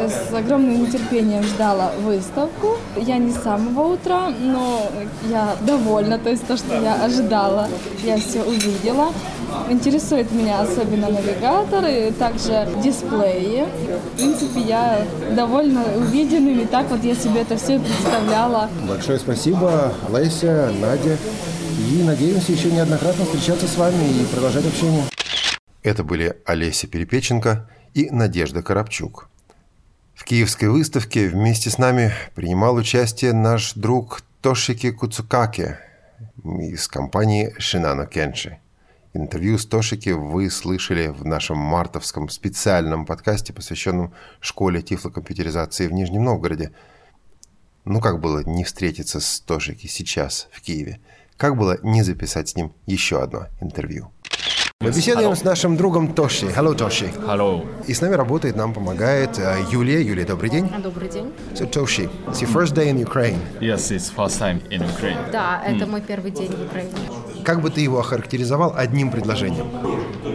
[0.06, 2.76] с огромным нетерпением ждала выставку.
[2.96, 4.82] Я не с самого утра, но
[5.30, 7.68] я довольна, то есть то, что я ожидала,
[8.04, 9.08] я все увидела.
[9.70, 13.64] Интересует меня особенно навигаторы, также дисплеи.
[14.12, 14.98] В принципе, я
[15.34, 18.68] довольна увиденными, так вот я себе это все представляла.
[18.88, 21.16] Большое спасибо, Леся, Надя.
[21.90, 25.04] И надеемся еще неоднократно встречаться с вами и продолжать общение.
[25.86, 29.28] Это были Олеся Перепеченко и Надежда Коробчук.
[30.16, 35.78] В киевской выставке вместе с нами принимал участие наш друг Тошики Куцукаке
[36.42, 38.58] из компании Шинано Кенши.
[39.14, 46.24] Интервью с Тошики вы слышали в нашем мартовском специальном подкасте, посвященном школе тифлокомпьютеризации в Нижнем
[46.24, 46.72] Новгороде.
[47.84, 50.98] Ну как было не встретиться с Тошики сейчас в Киеве?
[51.36, 54.10] Как было не записать с ним еще одно интервью?
[54.82, 56.46] Мы беседуем с нашим другом Тоши.
[56.46, 57.06] Hello, Тоши.
[57.26, 57.64] Hello.
[57.86, 60.02] И с нами работает, нам помогает э, Юлия.
[60.02, 60.68] Юлия, добрый день.
[60.82, 61.32] Добрый день.
[61.54, 63.38] So, Toshi, it's your first day in Ukraine.
[63.58, 65.16] Yes, it's first time in Ukraine.
[65.32, 66.92] Да, это мой первый день в Украине.
[67.46, 69.68] Как бы ты его охарактеризовал одним предложением?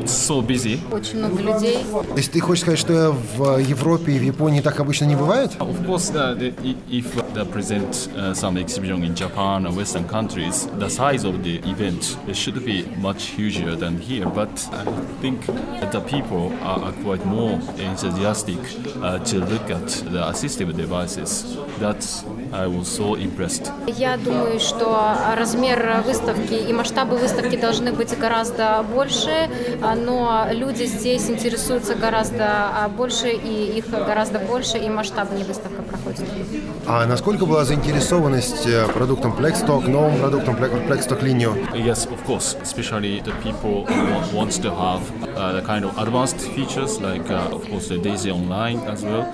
[0.06, 0.80] So busy.
[0.92, 1.80] Очень много людей.
[1.92, 5.52] То есть ты хочешь сказать, что в Европе и в Японии так обычно не бывает?
[5.60, 6.38] Of course, uh,
[6.90, 11.60] if they present uh, some exhibition in Japan or Western countries, the size of the
[11.70, 14.26] event should be much huger than here.
[14.26, 14.86] But I
[15.22, 15.46] think
[15.82, 18.60] that the people are, quite more enthusiastic
[19.02, 21.58] uh, to look at the assistive devices.
[21.80, 23.72] That's I was so impressed.
[23.88, 29.50] Я думаю, что размер выставки и масштабы выставки должны быть гораздо больше,
[29.82, 35.82] а, но люди здесь интересуются гораздо а, больше, и их гораздо больше, и масштабнее выставка
[35.82, 36.26] проходит.
[36.86, 41.56] А насколько была заинтересованность э, продуктом Plexstock, новым продуктом Ple- Plexstock Linio?
[41.74, 42.56] Yes, of course.
[42.62, 45.02] Especially the people who wants to have
[45.58, 49.26] the kind of advanced features, like uh, of course the Daisy Online as well,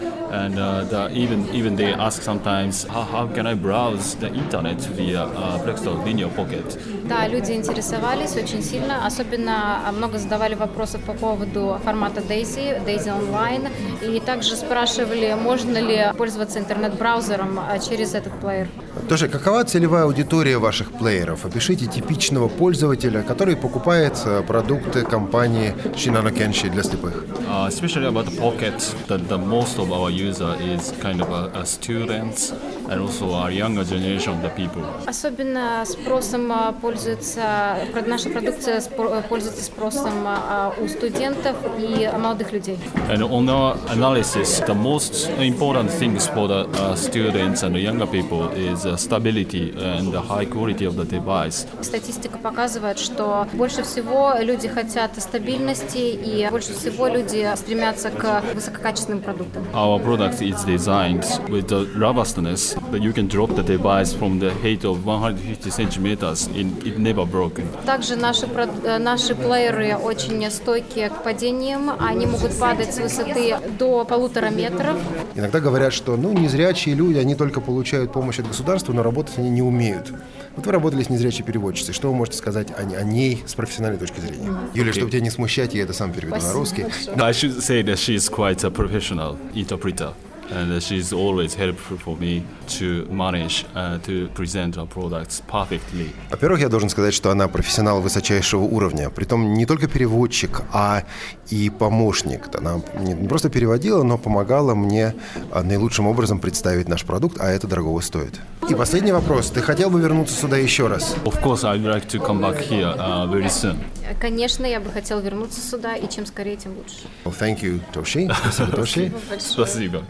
[0.42, 4.80] and uh, the, even even they ask sometimes how, how can I browse the internet
[4.98, 6.66] via uh, Plextalk Linear Pocket.
[7.10, 13.12] Да, люди интересовались очень сильно, особенно а, много задавали вопросов по поводу формата Daisy, Daisy
[13.12, 13.70] Online,
[14.02, 18.68] и также спрашивали, можно ли пользоваться интернет-браузером а, через этот плеер.
[19.10, 21.46] Тоша, какова целевая аудитория ваших плееров?
[21.46, 27.26] Опишите типичного пользователя, который покупает э, продукты компании Shinano Kenshi для слепых.
[27.48, 31.62] Uh, especially about the Pocket, the, the most of our user is kind of a,
[31.62, 32.54] a students
[32.90, 34.84] and also a younger generation of the people.
[35.06, 42.80] Особенно спросом а, пользуется, наша продукция спо- пользуется спросом а, у студентов и молодых людей.
[43.10, 48.08] And on our analysis, the most important things for the uh, students and the younger
[48.08, 51.68] people is stability and the high quality of the device.
[51.82, 59.22] Статистика показывает, что больше всего люди хотят стабильности и больше всего люди стремятся к высококачественным
[59.22, 59.64] продуктам.
[59.74, 64.52] Our product is designed with the robustness that you can drop the device from the
[64.62, 67.66] height of 150 centimeters and it never broken.
[67.86, 71.92] Также наши, э, наши плееры очень стойкие к падениям.
[72.00, 74.98] Они могут падать с высоты до полутора метров.
[75.36, 79.50] Иногда говорят, что ну, незрячие люди, они только получают помощь от государства, но работать они
[79.50, 80.14] не умеют.
[80.56, 81.94] Вот вы работали с незрячей переводчицей.
[81.94, 84.58] Что вы можете сказать о, о ней с профессиональной точки зрения?
[84.74, 86.84] Юлия, чтобы тебя не смущать, я это сам переведу на русский.
[86.84, 90.14] I should say that she is quite a professional interpreter.
[90.50, 92.44] And she's always helpful for me
[92.80, 96.14] to manage uh, to present our products perfectly.
[96.30, 99.10] Во-первых, я должен сказать, что она профессионал высочайшего уровня.
[99.10, 101.04] Притом не только переводчик, а
[101.50, 102.50] и помощник.
[102.56, 105.16] Она не просто переводила, но помогала мне
[105.52, 108.40] а, наилучшим образом представить наш продукт, а это дорого стоит.
[108.70, 109.50] И последний вопрос.
[109.50, 111.16] Ты хотел бы вернуться сюда еще раз?
[111.24, 113.78] Of course, I'd like to come back here uh, very soon.
[114.20, 117.08] Конечно, я бы хотела вернуться сюда, и чем скорее, тем лучше.
[117.26, 118.30] Well, thank you, Тоши.
[118.42, 119.12] Спасибо, Тоши.
[119.40, 120.04] Спасибо.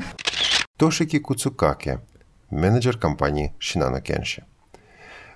[0.78, 2.02] Тошики Куцукаке,
[2.52, 4.44] менеджер компании Shinano Kenshi.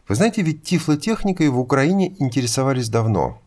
[0.08, 3.42] Вы знаете, ведь тифлотехникой в Украине интересовались давно.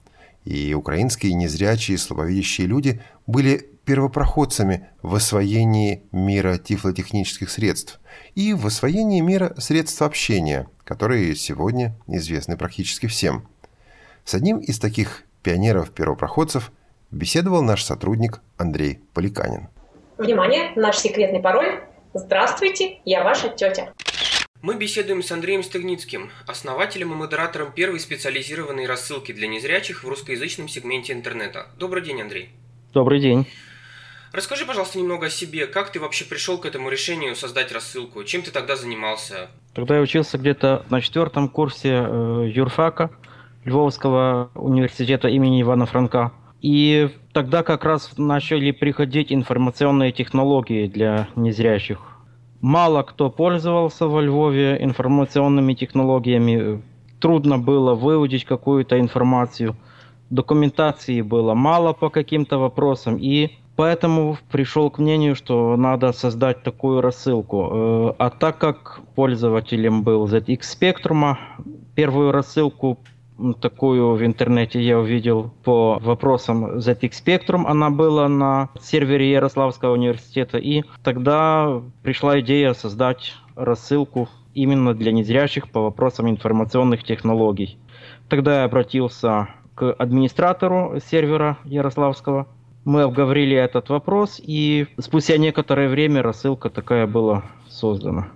[0.45, 8.01] И украинские незрячие и слабовидящие люди были первопроходцами в освоении мира тифлотехнических средств
[8.35, 13.47] и в освоении мира средств общения, которые сегодня известны практически всем.
[14.25, 16.73] С одним из таких пионеров-первопроходцев
[17.13, 19.69] беседовал наш сотрудник Андрей Поликанин.
[20.17, 21.81] Внимание, наш секретный пароль.
[22.15, 23.93] Здравствуйте, я ваша тетя.
[24.63, 30.69] Мы беседуем с Андреем Стыгницким, основателем и модератором первой специализированной рассылки для незрячих в русскоязычном
[30.69, 31.67] сегменте интернета.
[31.79, 32.51] Добрый день, Андрей.
[32.93, 33.49] Добрый день.
[34.33, 35.67] Расскажи, пожалуйста, немного о себе.
[35.67, 38.23] Как ты вообще пришел к этому решению создать рассылку?
[38.23, 39.49] Чем ты тогда занимался?
[39.75, 43.11] Тогда я учился где-то на четвертом курсе э, юрфака
[43.65, 46.33] Львовского университета имени Ивана Франка.
[46.65, 51.99] И тогда как раз начали приходить информационные технологии для незрящих.
[52.63, 56.83] Мало кто пользовался во Львове информационными технологиями.
[57.21, 59.77] Трудно было выудить какую-то информацию.
[60.31, 63.19] Документации было мало по каким-то вопросам.
[63.19, 67.71] И Поэтому пришел к мнению, что надо создать такую рассылку.
[67.73, 71.37] Э, а так как пользователем был ZX Spectrum,
[71.97, 73.01] первую рассылку
[73.61, 77.65] такую в интернете я увидел по вопросам ZX Spectrum.
[77.67, 80.59] Она была на сервере Ярославского университета.
[80.59, 87.79] И тогда пришла идея создать рассылку именно для незрящих по вопросам информационных технологий.
[88.29, 92.47] Тогда я обратился к администратору сервера Ярославского–
[92.85, 98.29] мы обговорили этот вопрос, и спустя некоторое время рассылка такая была создана.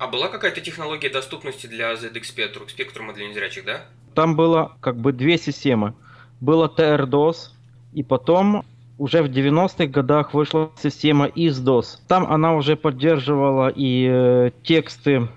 [0.00, 3.82] А была какая-то технология доступности для ZX Spectrum, спектрума для незрячих, да?
[4.14, 5.92] Там было как бы две системы.
[6.40, 7.50] Было TRDOS,
[7.92, 8.64] и потом
[8.96, 11.98] уже в 90-х годах вышла система ISDOS.
[12.08, 15.28] Там она уже поддерживала и э, тексты,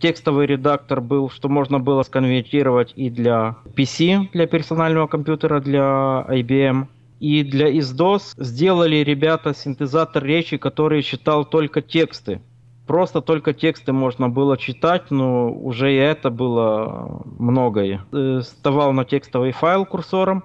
[0.00, 6.88] текстовый редактор был, что можно было сконвертировать и для PC, для персонального компьютера, для IBM.
[7.20, 12.40] И для ISDOS сделали ребята синтезатор речи, который читал только тексты.
[12.88, 18.00] Просто только тексты можно было читать, но уже и это было многое.
[18.12, 20.42] Э, вставал на текстовый файл курсором,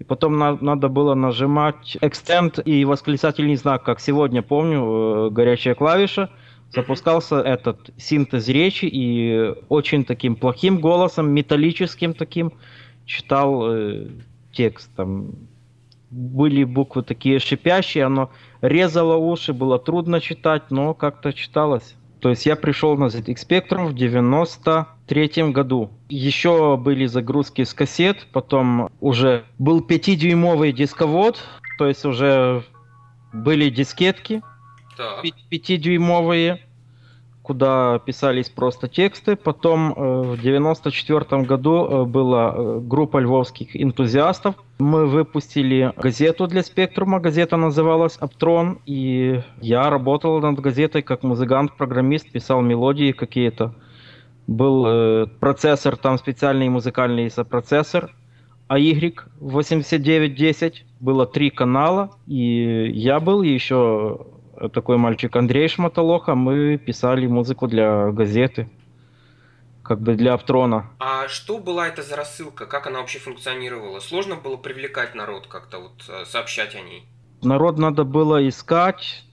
[0.00, 5.76] и потом на, надо было нажимать Extend и восклицательный знак, как сегодня помню, э, горячая
[5.76, 6.30] клавиша.
[6.70, 12.54] Запускался этот синтез речи и очень таким плохим голосом, металлическим таким,
[13.06, 14.08] читал э,
[14.50, 14.90] текст.
[14.96, 15.30] Там,
[16.10, 18.30] были буквы такие шипящие, оно
[18.64, 21.94] резало уши, было трудно читать, но как-то читалось.
[22.20, 25.90] То есть я пришел на ZX Spectrum в 93 году.
[26.08, 31.38] Еще были загрузки с кассет, потом уже был 5-дюймовый дисковод,
[31.76, 32.64] то есть уже
[33.34, 34.42] были дискетки
[34.98, 36.60] 5-дюймовые
[37.44, 39.36] куда писались просто тексты.
[39.36, 44.54] Потом э, в 94 году э, была э, группа львовских энтузиастов.
[44.78, 47.20] Мы выпустили газету для Спектрума.
[47.20, 48.78] Газета называлась «Аптрон».
[48.86, 53.74] И я работал над газетой как музыкант-программист, писал мелодии какие-то.
[54.46, 58.10] Был э, процессор, там специальный музыкальный сопроцессор.
[58.70, 60.86] AY 8910.
[60.98, 62.10] Было три канала.
[62.26, 64.33] И я был еще
[64.72, 68.68] такой мальчик Андрей Шматолоха, мы писали музыку для газеты,
[69.82, 70.90] как бы для Аптрона.
[70.98, 72.66] А что была это за рассылка?
[72.66, 74.00] Как она вообще функционировала?
[74.00, 77.06] Сложно было привлекать народ как-то, вот э, сообщать о ней?
[77.42, 79.24] Народ надо было искать.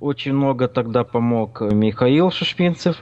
[0.00, 2.96] Очень много тогда помог Михаил Шишпинцев.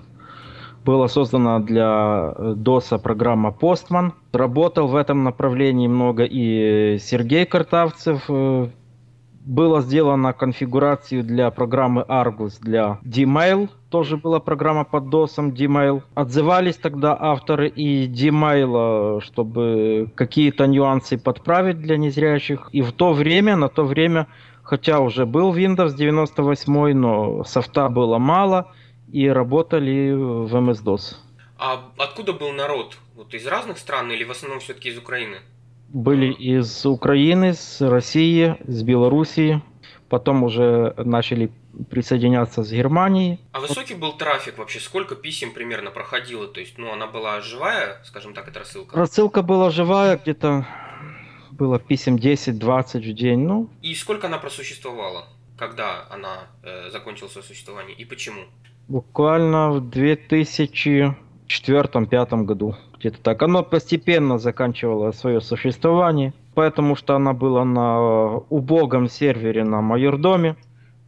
[0.85, 4.13] Была создана для ДОСа программа Postman.
[4.33, 8.69] Работал в этом направлении много и Сергей Картавцев, э,
[9.47, 13.71] было сделано конфигурацию для программы Argus для Gmail.
[13.91, 16.03] Тоже была программа под DOS Gmail.
[16.15, 22.69] Отзывались тогда авторы и Gmail, чтобы какие-то нюансы подправить для незрящих.
[22.73, 24.27] И в то время, на то время,
[24.65, 28.73] хотя уже был Windows 98, но софта было мало
[29.13, 31.15] и работали в MS-DOS.
[31.59, 32.99] А откуда был народ?
[33.15, 35.37] Вот из разных стран или в основном все-таки из Украины?
[35.97, 39.63] Были из Украины, с России, с Белоруссии.
[40.11, 41.51] Потом уже начали
[41.91, 43.41] присоединяться с Германией.
[43.53, 44.79] А высокий был трафик вообще?
[44.79, 46.49] Сколько писем примерно проходило?
[46.49, 48.95] То есть, ну, она была живая, скажем так, эта рассылка?
[48.95, 50.67] Рассылка была живая, где-то
[51.51, 53.41] было писем 10-20 в день.
[53.41, 53.71] Ну.
[53.81, 55.25] И сколько она просуществовала?
[55.57, 58.43] Когда она э, закончила свое существование и почему?
[58.87, 62.77] Буквально в 2004-2005 году
[63.07, 63.43] где-то так.
[63.43, 70.57] Оно постепенно заканчивало свое существование, потому что она была на убогом сервере на майордоме.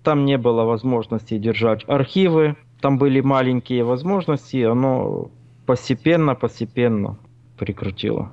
[0.04, 5.30] Там не было возможности держать архивы, там были маленькие возможности, оно
[5.66, 7.18] постепенно-постепенно
[7.58, 8.30] прекратило.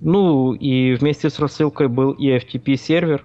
[0.00, 3.24] Ну и вместе с рассылкой был и FTP сервер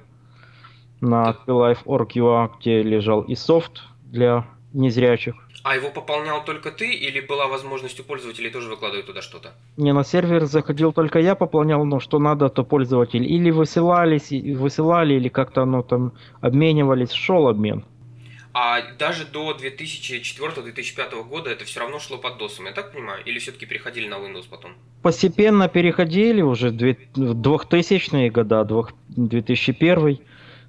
[1.01, 5.36] на life.org.ua, где лежал и софт для незрячих.
[5.64, 9.53] А его пополнял только ты или была возможность у пользователей тоже выкладывать туда что-то?
[9.78, 15.14] Не, на сервер заходил только я, пополнял, но что надо, то пользователь или высылались, высылали,
[15.14, 17.86] или как-то оно там обменивались, шел обмен.
[18.53, 23.24] А даже до 2004-2005 года это все равно шло под DOS, я так понимаю?
[23.24, 24.74] Или все-таки переходили на Windows потом?
[25.01, 30.20] Постепенно переходили уже в 2000-е года, 2001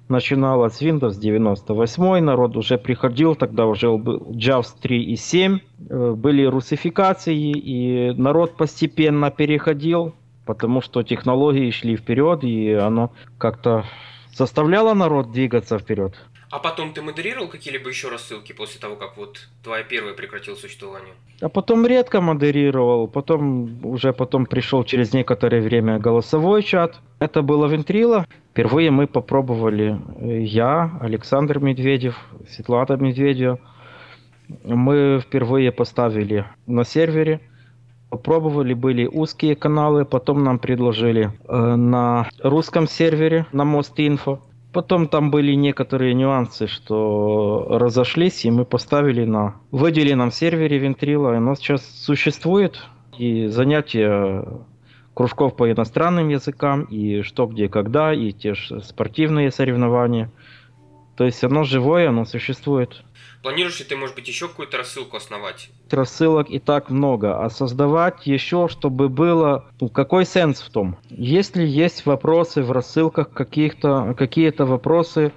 [0.09, 6.11] начиналось с Windows 98, народ уже приходил, тогда уже был JAWS 3 и 7, э,
[6.11, 10.13] были русификации, и народ постепенно переходил,
[10.45, 13.85] потому что технологии шли вперед, и оно как-то
[14.33, 16.15] заставляло народ двигаться вперед.
[16.53, 21.15] А потом ты модерировал какие-либо еще рассылки после того, как вот твоя первая прекратила существование?
[21.41, 27.01] А потом редко модерировал, потом уже потом пришел через некоторое время голосовой чат.
[27.17, 28.27] Это было Вентрила.
[28.51, 33.59] Впервые мы попробовали э, я, Александр Медведев, Светлана Медведева.
[34.63, 37.39] Мы впервые поставили на сервере.
[38.11, 44.39] Попробовали, были узкие каналы, потом нам предложили э, на русском сервере, на Мост Инфо.
[44.73, 51.37] Потом там были некоторые нюансы, что разошлись, и мы поставили на выделенном сервере Вентрила.
[51.37, 52.83] Оно сейчас существует,
[53.19, 54.43] и занятия
[55.13, 60.31] кружков по иностранным языкам, и что, где, когда, и те же спортивные соревнования.
[61.17, 63.03] То есть оно живое, оно существует.
[63.43, 65.69] Планируешь ли ты, может быть, еще какую-то рассылку основать?
[65.91, 69.65] Рассылок и так много, а создавать еще, чтобы было...
[69.81, 70.95] Ну, какой сенс в том?
[71.09, 75.33] Если есть вопросы в рассылках, каких-то, какие-то вопросы,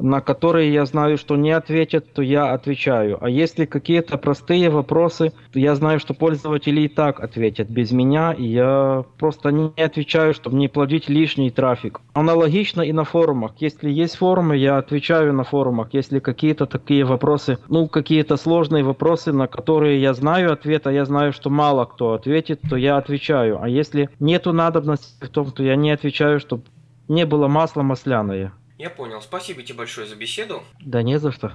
[0.00, 3.18] на которые я знаю, что не ответят, то я отвечаю.
[3.20, 8.32] А если какие-то простые вопросы, то я знаю, что пользователи и так ответят без меня,
[8.32, 12.00] и я просто не отвечаю, чтобы не плодить лишний трафик.
[12.12, 13.52] Аналогично и на форумах.
[13.58, 15.88] Если есть форумы, я отвечаю на форумах.
[15.92, 21.04] Если какие-то такие вопросы, ну, какие-то сложные вопросы, на которые я знаю ответ, а я
[21.04, 23.62] знаю, что мало кто ответит, то я отвечаю.
[23.62, 26.62] А если нету надобности в том, то я не отвечаю, чтобы
[27.08, 28.52] не было масла масляное.
[28.80, 29.20] Я понял.
[29.20, 30.62] Спасибо тебе большое за беседу.
[30.80, 31.52] Да не за что.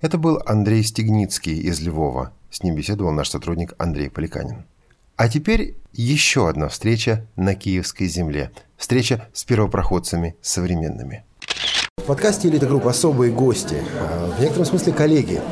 [0.00, 2.32] Это был Андрей Стегницкий из Львова.
[2.48, 4.64] С ним беседовал наш сотрудник Андрей Поликанин.
[5.16, 8.52] А теперь еще одна встреча на Киевской земле.
[8.78, 11.26] Встреча с первопроходцами современными.
[11.98, 15.42] В подкасте «Элита Групп» особые гости, а, в некотором смысле коллеги,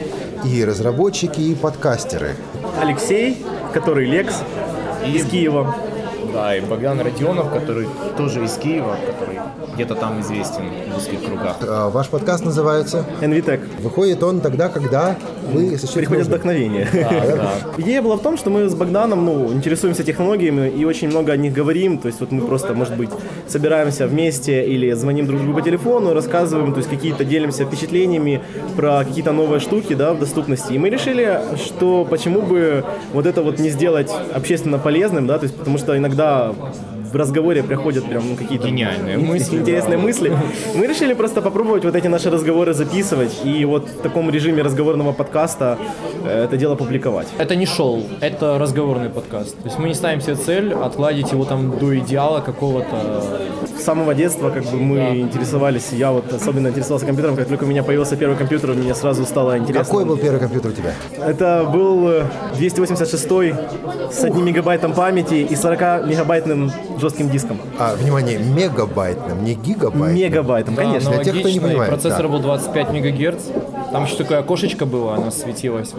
[0.43, 2.35] и разработчики, и подкастеры.
[2.81, 4.43] Алексей, который Лекс,
[5.05, 5.77] из Киева.
[6.33, 8.99] Да, и Богдан Родионов, который тоже из Киева,
[9.79, 11.57] где-то там известен в узких кругах.
[11.61, 13.05] А, ваш подкаст называется?
[13.21, 13.61] NVTech.
[13.81, 15.17] Выходит он тогда, когда
[15.53, 16.89] вы Приходит вдохновение.
[16.99, 17.53] Да, да.
[17.79, 21.37] Идея была в том, что мы с Богданом ну, интересуемся технологиями и очень много о
[21.37, 21.99] них говорим.
[21.99, 23.11] То есть вот мы просто, может быть,
[23.47, 28.43] собираемся вместе или звоним друг другу по телефону, рассказываем, то есть какие-то делимся впечатлениями
[28.77, 30.73] про какие-то новые штуки да, в доступности.
[30.73, 35.45] И мы решили, что почему бы вот это вот не сделать общественно полезным, да, то
[35.45, 36.53] есть потому что иногда
[37.11, 40.05] в разговоре приходят прям ну, какие-то гениальные мысли, интересные да.
[40.05, 40.37] мысли.
[40.75, 45.13] Мы решили просто попробовать вот эти наши разговоры записывать и вот в таком режиме разговорного
[45.13, 45.79] подкаста
[46.25, 47.29] э, это дело публиковать.
[47.39, 49.57] Это не шоу, это разговорный подкаст.
[49.57, 53.25] То есть мы не ставим себе цель отладить его там до идеала какого-то.
[53.79, 55.17] С самого детства как бы мы да.
[55.17, 59.25] интересовались, я вот особенно интересовался компьютером, как только у меня появился первый компьютер, мне сразу
[59.25, 59.85] стало интересно.
[59.85, 60.93] Какой был первый компьютер у тебя?
[61.25, 62.25] Это был
[62.57, 63.55] 286 э,
[64.13, 67.59] с одним мегабайтом памяти и 40 мегабайтным жестким диском.
[67.79, 70.15] А, внимание, мегабайтным, не гигабайтным.
[70.15, 71.11] Мегабайтом, да, конечно.
[71.11, 71.91] Для тех, кто не понимает.
[71.91, 72.29] Процессор да.
[72.29, 73.45] был 25 мегагерц.
[73.93, 75.95] Там еще такое окошечко было, оно светилось.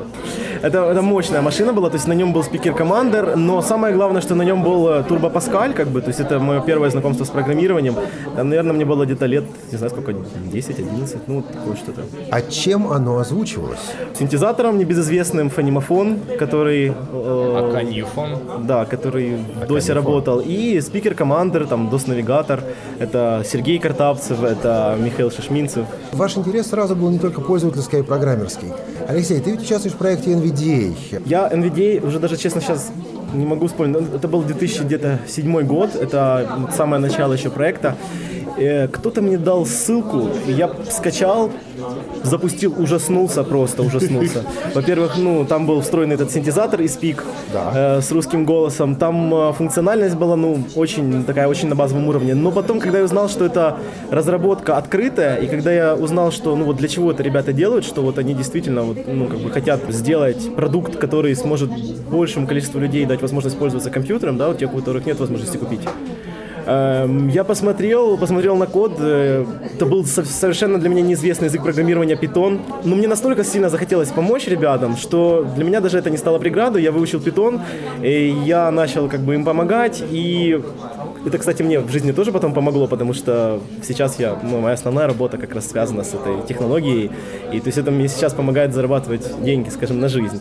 [0.61, 4.21] Это, это мощная машина была, то есть на нем был спикер Commander, но самое главное,
[4.21, 7.23] что на нем был э, Turbo Pascal, как бы, то есть это мое первое знакомство
[7.23, 7.95] с программированием.
[8.35, 12.01] Там, наверное, мне было где-то лет, не знаю сколько, 10-11, ну, такое что-то.
[12.29, 13.79] А чем оно озвучивалось?
[14.17, 16.93] Синтезатором небезызвестным, фонимофон, который...
[17.11, 18.67] Э, Аканифон.
[18.67, 20.41] Да, который в DOS работал.
[20.45, 22.61] И спикер Commander, там, DOS-навигатор.
[22.99, 25.85] Это Сергей Картавцев, это Михаил Шишминцев.
[26.13, 28.67] Ваш интерес сразу был не только пользовательский, а и программерский.
[29.07, 31.21] Алексей, ты ведь участвуешь в проекте NVDA.
[31.25, 32.91] Я NVDA уже даже, честно, сейчас
[33.33, 34.13] не могу вспомнить.
[34.13, 37.95] Это был 2007 год, это самое начало еще проекта.
[38.59, 41.49] Э, кто-то мне дал ссылку, я скачал,
[42.23, 44.43] запустил, ужаснулся просто, ужаснулся.
[44.75, 47.97] Во-первых, ну, там был встроенный этот синтезатор из пик да.
[47.97, 48.95] э, с русским голосом.
[48.95, 52.35] Там э, функциональность была, ну, очень такая, очень на базовом уровне.
[52.35, 53.77] Но потом, когда я узнал, что это
[54.11, 58.01] разработка открытая, и когда я узнал, что, ну, вот для чего это ребята делают, что
[58.01, 61.69] вот они действительно, вот, ну, как бы хотят сделать продукт, который сможет
[62.09, 65.81] большему количеству людей дать возможность пользоваться компьютером, да, у тех, у которых нет возможности купить.
[66.71, 68.93] Эм, я посмотрел, посмотрел на код.
[68.99, 69.43] Э,
[69.73, 72.59] это был совершенно для меня неизвестный язык программирования Python.
[72.83, 76.83] Но мне настолько сильно захотелось помочь ребятам, что для меня даже это не стало преградой.
[76.83, 77.59] Я выучил Python,
[78.03, 80.03] и я начал как бы им помогать.
[80.11, 80.61] И
[81.25, 85.07] это, кстати, мне в жизни тоже потом помогло, потому что сейчас я, ну, моя основная
[85.07, 87.09] работа как раз связана с этой технологией.
[87.51, 90.39] И то есть это мне сейчас помогает зарабатывать деньги, скажем, на жизнь.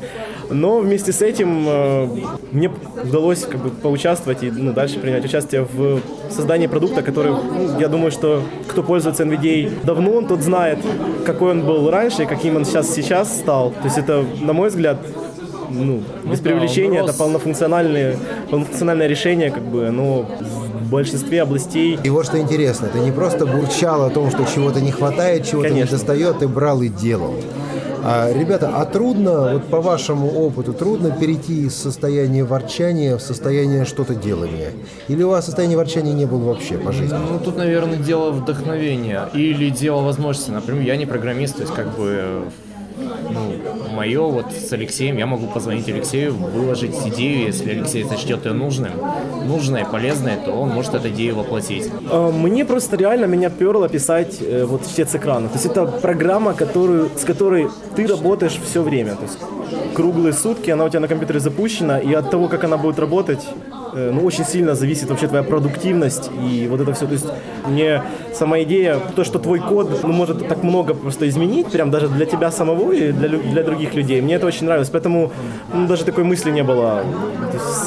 [0.50, 2.08] Но вместе с этим э,
[2.52, 2.70] мне
[3.04, 7.88] удалось как бы поучаствовать и ну, дальше принять участие в создании продукта, который, ну, я
[7.88, 10.78] думаю, что кто пользуется NVDA давно, тот знает,
[11.26, 13.70] какой он был раньше и каким он сейчас сейчас стал.
[13.70, 14.98] То есть это, на мой взгляд,
[15.70, 18.16] ну, без да, привлечения, он это полнофункциональное,
[18.50, 21.98] полнофункциональное решение, как бы, оно в большинстве областей.
[22.02, 25.70] И вот что интересно, ты не просто бурчал о том, что чего-то не хватает, чего-то
[25.70, 27.34] не достает, ты брал и делал.
[28.04, 33.84] А, ребята, а трудно, вот по вашему опыту, трудно перейти из состояния ворчания в состояние
[33.84, 34.72] что-то делания?
[35.08, 37.16] Или у вас состояние ворчания не было вообще по жизни?
[37.16, 40.50] Ну, тут, наверное, дело вдохновения или дело возможности.
[40.50, 42.42] Например, я не программист, то есть как бы
[43.30, 43.52] ну,
[43.98, 48.92] мое вот с Алексеем, я могу позвонить Алексею, выложить идею, если Алексей сочтет ее нужным,
[49.44, 51.90] нужной, полезной, то он может эту идею воплотить.
[52.10, 55.48] Э, Мне просто реально меня перло писать э, вот чтец экрана.
[55.48, 59.16] То есть это программа, которую, с которой ты работаешь все время.
[59.16, 59.38] То есть
[59.94, 63.44] круглые сутки, она у тебя на компьютере запущена, и от того, как она будет работать,
[63.94, 67.06] э, ну, очень сильно зависит вообще твоя продуктивность и вот это все.
[67.06, 67.26] То есть
[67.66, 68.02] мне
[68.38, 72.24] сама идея, то, что твой код ну, может так много просто изменить, прям даже для
[72.24, 74.90] тебя самого и для, для других людей, мне это очень нравилось.
[74.90, 75.32] Поэтому
[75.74, 77.04] ну, даже такой мысли не было.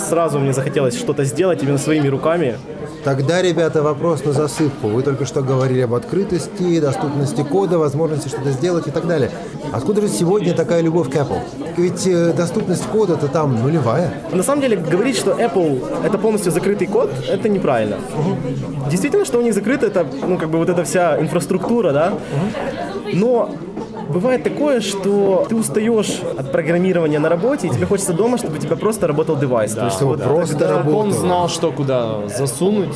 [0.10, 2.56] Сразу мне захотелось что-то сделать именно своими руками.
[3.04, 4.88] Тогда, ребята, вопрос на засыпку.
[4.88, 9.32] Вы только что говорили об открытости, доступности кода, возможности что-то сделать и так далее.
[9.74, 11.40] Откуда же сегодня такая любовь к Apple?
[11.78, 14.14] Ведь э, доступность кода-то там нулевая.
[14.32, 17.98] На самом деле говорить, что Apple это полностью закрытый код, это неправильно.
[18.90, 22.14] Действительно, что у них закрыто, это ну как бы вот эта вся инфраструктура, да.
[23.14, 23.50] Но
[24.12, 28.60] бывает такое, что ты устаешь от программирования на работе, и тебе хочется дома, чтобы у
[28.60, 29.74] тебя просто работал девайс.
[29.74, 31.00] То есть вот просто Когда работал.
[31.00, 32.96] он знал, что куда засунуть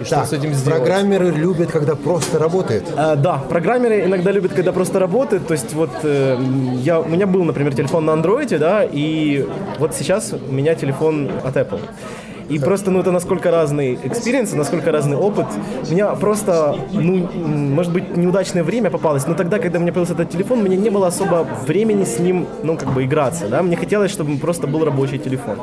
[0.00, 0.78] и что с этим сделать.
[0.78, 2.84] программеры любят, когда просто работает.
[2.96, 5.46] Э, да, программеры иногда любят, когда просто работают.
[5.46, 6.38] То есть вот э,
[6.82, 9.46] я, у меня был, например, телефон на андроиде, да, и
[9.78, 11.80] вот сейчас у меня телефон от Apple.
[12.48, 15.46] И просто, ну, это насколько разный experience, насколько разный опыт.
[15.88, 20.14] У меня просто, ну, может быть, неудачное время попалось, но тогда, когда у меня появился
[20.14, 23.62] этот телефон, у меня не было особо времени с ним, ну, как бы играться, да.
[23.62, 25.56] Мне хотелось, чтобы просто был рабочий телефон.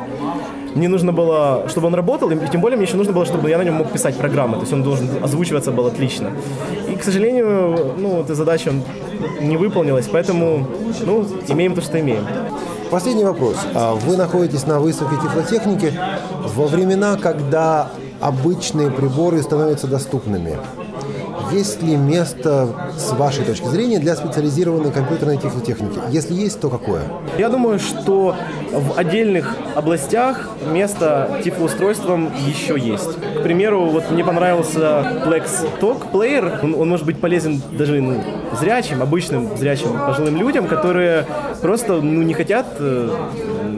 [0.75, 3.57] Мне нужно было, чтобы он работал, и тем более мне еще нужно было, чтобы я
[3.57, 6.31] на нем мог писать программы, то есть он должен озвучиваться был отлично.
[6.91, 8.71] И, к сожалению, ну, эта задача
[9.39, 10.67] не выполнилась, поэтому,
[11.05, 12.25] ну, имеем то, что имеем.
[12.93, 13.57] Последний вопрос.
[13.73, 15.91] А Вы находитесь на выставке тифлотехники
[16.53, 17.89] во времена, когда
[18.21, 20.59] обычные приборы становятся доступными.
[21.53, 25.99] Есть ли место, с вашей точки зрения, для специализированной компьютерной тифлотехники?
[26.09, 27.03] Если есть, то какое?
[27.37, 28.35] Я думаю, что
[28.71, 33.17] в отдельных областях место тифлоустройствам еще есть.
[33.37, 36.59] К примеру, вот мне понравился Plex Talk Player.
[36.63, 38.23] Он, он может быть полезен даже ну,
[38.59, 41.27] зрячим, обычным зрячим пожилым людям, которые
[41.61, 43.09] просто ну, не хотят э,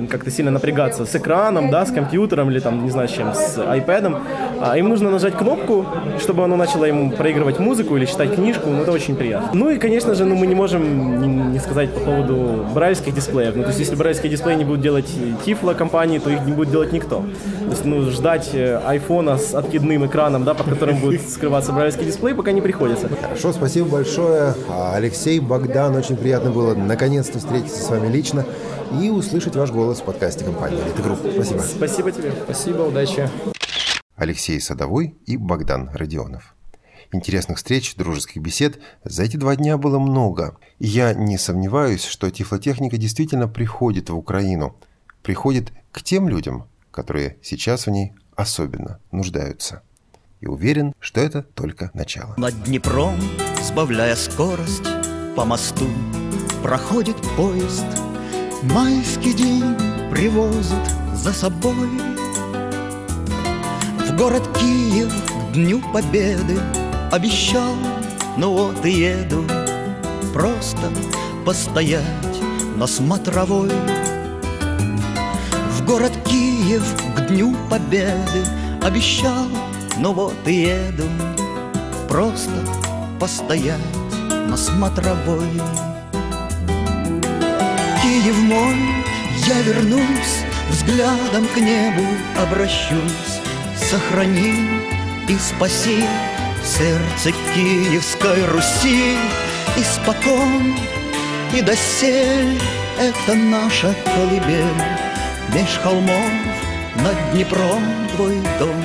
[0.10, 4.22] как-то сильно напрягаться с экраном, да, с компьютером или там, не знаю, чем, с iPad.
[4.62, 5.86] А им нужно нажать кнопку,
[6.20, 9.50] чтобы оно начало ему проигрывать музыку или читать книжку, ну это очень приятно.
[9.54, 13.56] Ну и, конечно же, ну мы не можем не, не сказать по поводу брайлевских дисплеев.
[13.56, 15.10] Ну то есть если брайлевские дисплеи не будут делать
[15.46, 17.24] Тифло компании, то их не будет делать никто.
[17.66, 22.06] То есть, ну, ждать э, айфона с откидным экраном, да, под которым будет скрываться брайлевский
[22.06, 23.10] дисплей, пока не приходится.
[23.22, 24.54] Хорошо, спасибо большое.
[24.70, 28.46] А, Алексей, Богдан, очень приятно было наконец-то встретиться с вами лично
[29.02, 31.20] и услышать ваш голос в подкасте компании «Элита Групп».
[31.34, 31.60] Спасибо.
[31.60, 32.32] Спасибо тебе.
[32.44, 33.30] Спасибо, удачи.
[34.16, 36.56] Алексей Садовой и Богдан Родионов.
[37.12, 40.58] Интересных встреч, дружеских бесед за эти два дня было много.
[40.80, 44.76] И я не сомневаюсь, что тифлотехника действительно приходит в Украину.
[45.22, 49.82] Приходит к тем людям, которые сейчас в ней особенно нуждаются.
[50.42, 52.34] И уверен, что это только начало.
[52.38, 53.20] Над Днепром,
[53.62, 54.84] сбавляя скорость,
[55.36, 55.88] по мосту
[56.62, 57.86] проходит поезд.
[58.74, 59.64] Майский день
[60.10, 60.74] привозит
[61.14, 61.90] за собой.
[64.00, 65.14] В город Киев
[65.52, 66.60] к Дню Победы
[67.12, 67.76] обещал,
[68.38, 69.46] ну вот и еду,
[70.34, 70.92] просто
[71.46, 72.04] постоять
[72.76, 73.72] на смотровой.
[75.72, 76.84] В город Киев
[77.16, 78.46] к Дню Победы
[78.82, 79.46] обещал,
[80.00, 81.06] ну вот и еду,
[82.10, 82.52] просто
[83.20, 83.80] постоять
[84.48, 85.62] на смотровой.
[88.16, 88.78] Киев мой,
[89.46, 92.08] я вернусь, взглядом к небу
[92.42, 93.42] обращусь,
[93.76, 94.54] сохрани
[95.28, 96.02] и спаси
[96.64, 99.18] сердце Киевской Руси,
[99.76, 100.78] испокон
[101.54, 102.58] и досель
[102.98, 104.64] это наша колыбель,
[105.54, 106.32] меж холмов
[106.96, 107.84] над Днепром
[108.16, 108.82] твой дом.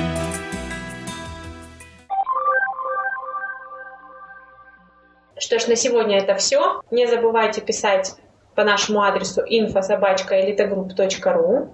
[5.39, 6.81] Что ж, на сегодня это все.
[6.91, 8.15] Не забывайте писать
[8.55, 11.69] по нашему адресу info.elitogroup.ru.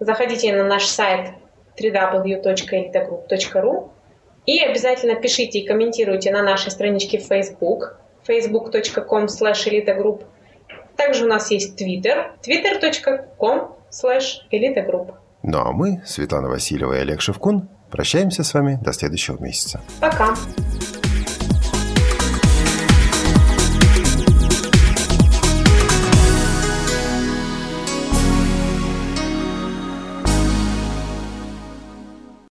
[0.00, 1.34] Заходите на наш сайт
[1.80, 3.90] www.elitogroup.ru
[4.46, 7.96] и обязательно пишите и комментируйте на нашей страничке в Facebook
[8.26, 10.24] facebook.com slash elitogroup.
[10.96, 15.14] Также у нас есть Twitter twitter.com slash elitogroup.
[15.42, 19.80] Ну а мы, Светлана Васильева и Олег Шевкун, прощаемся с вами до следующего месяца.
[20.00, 20.34] Пока!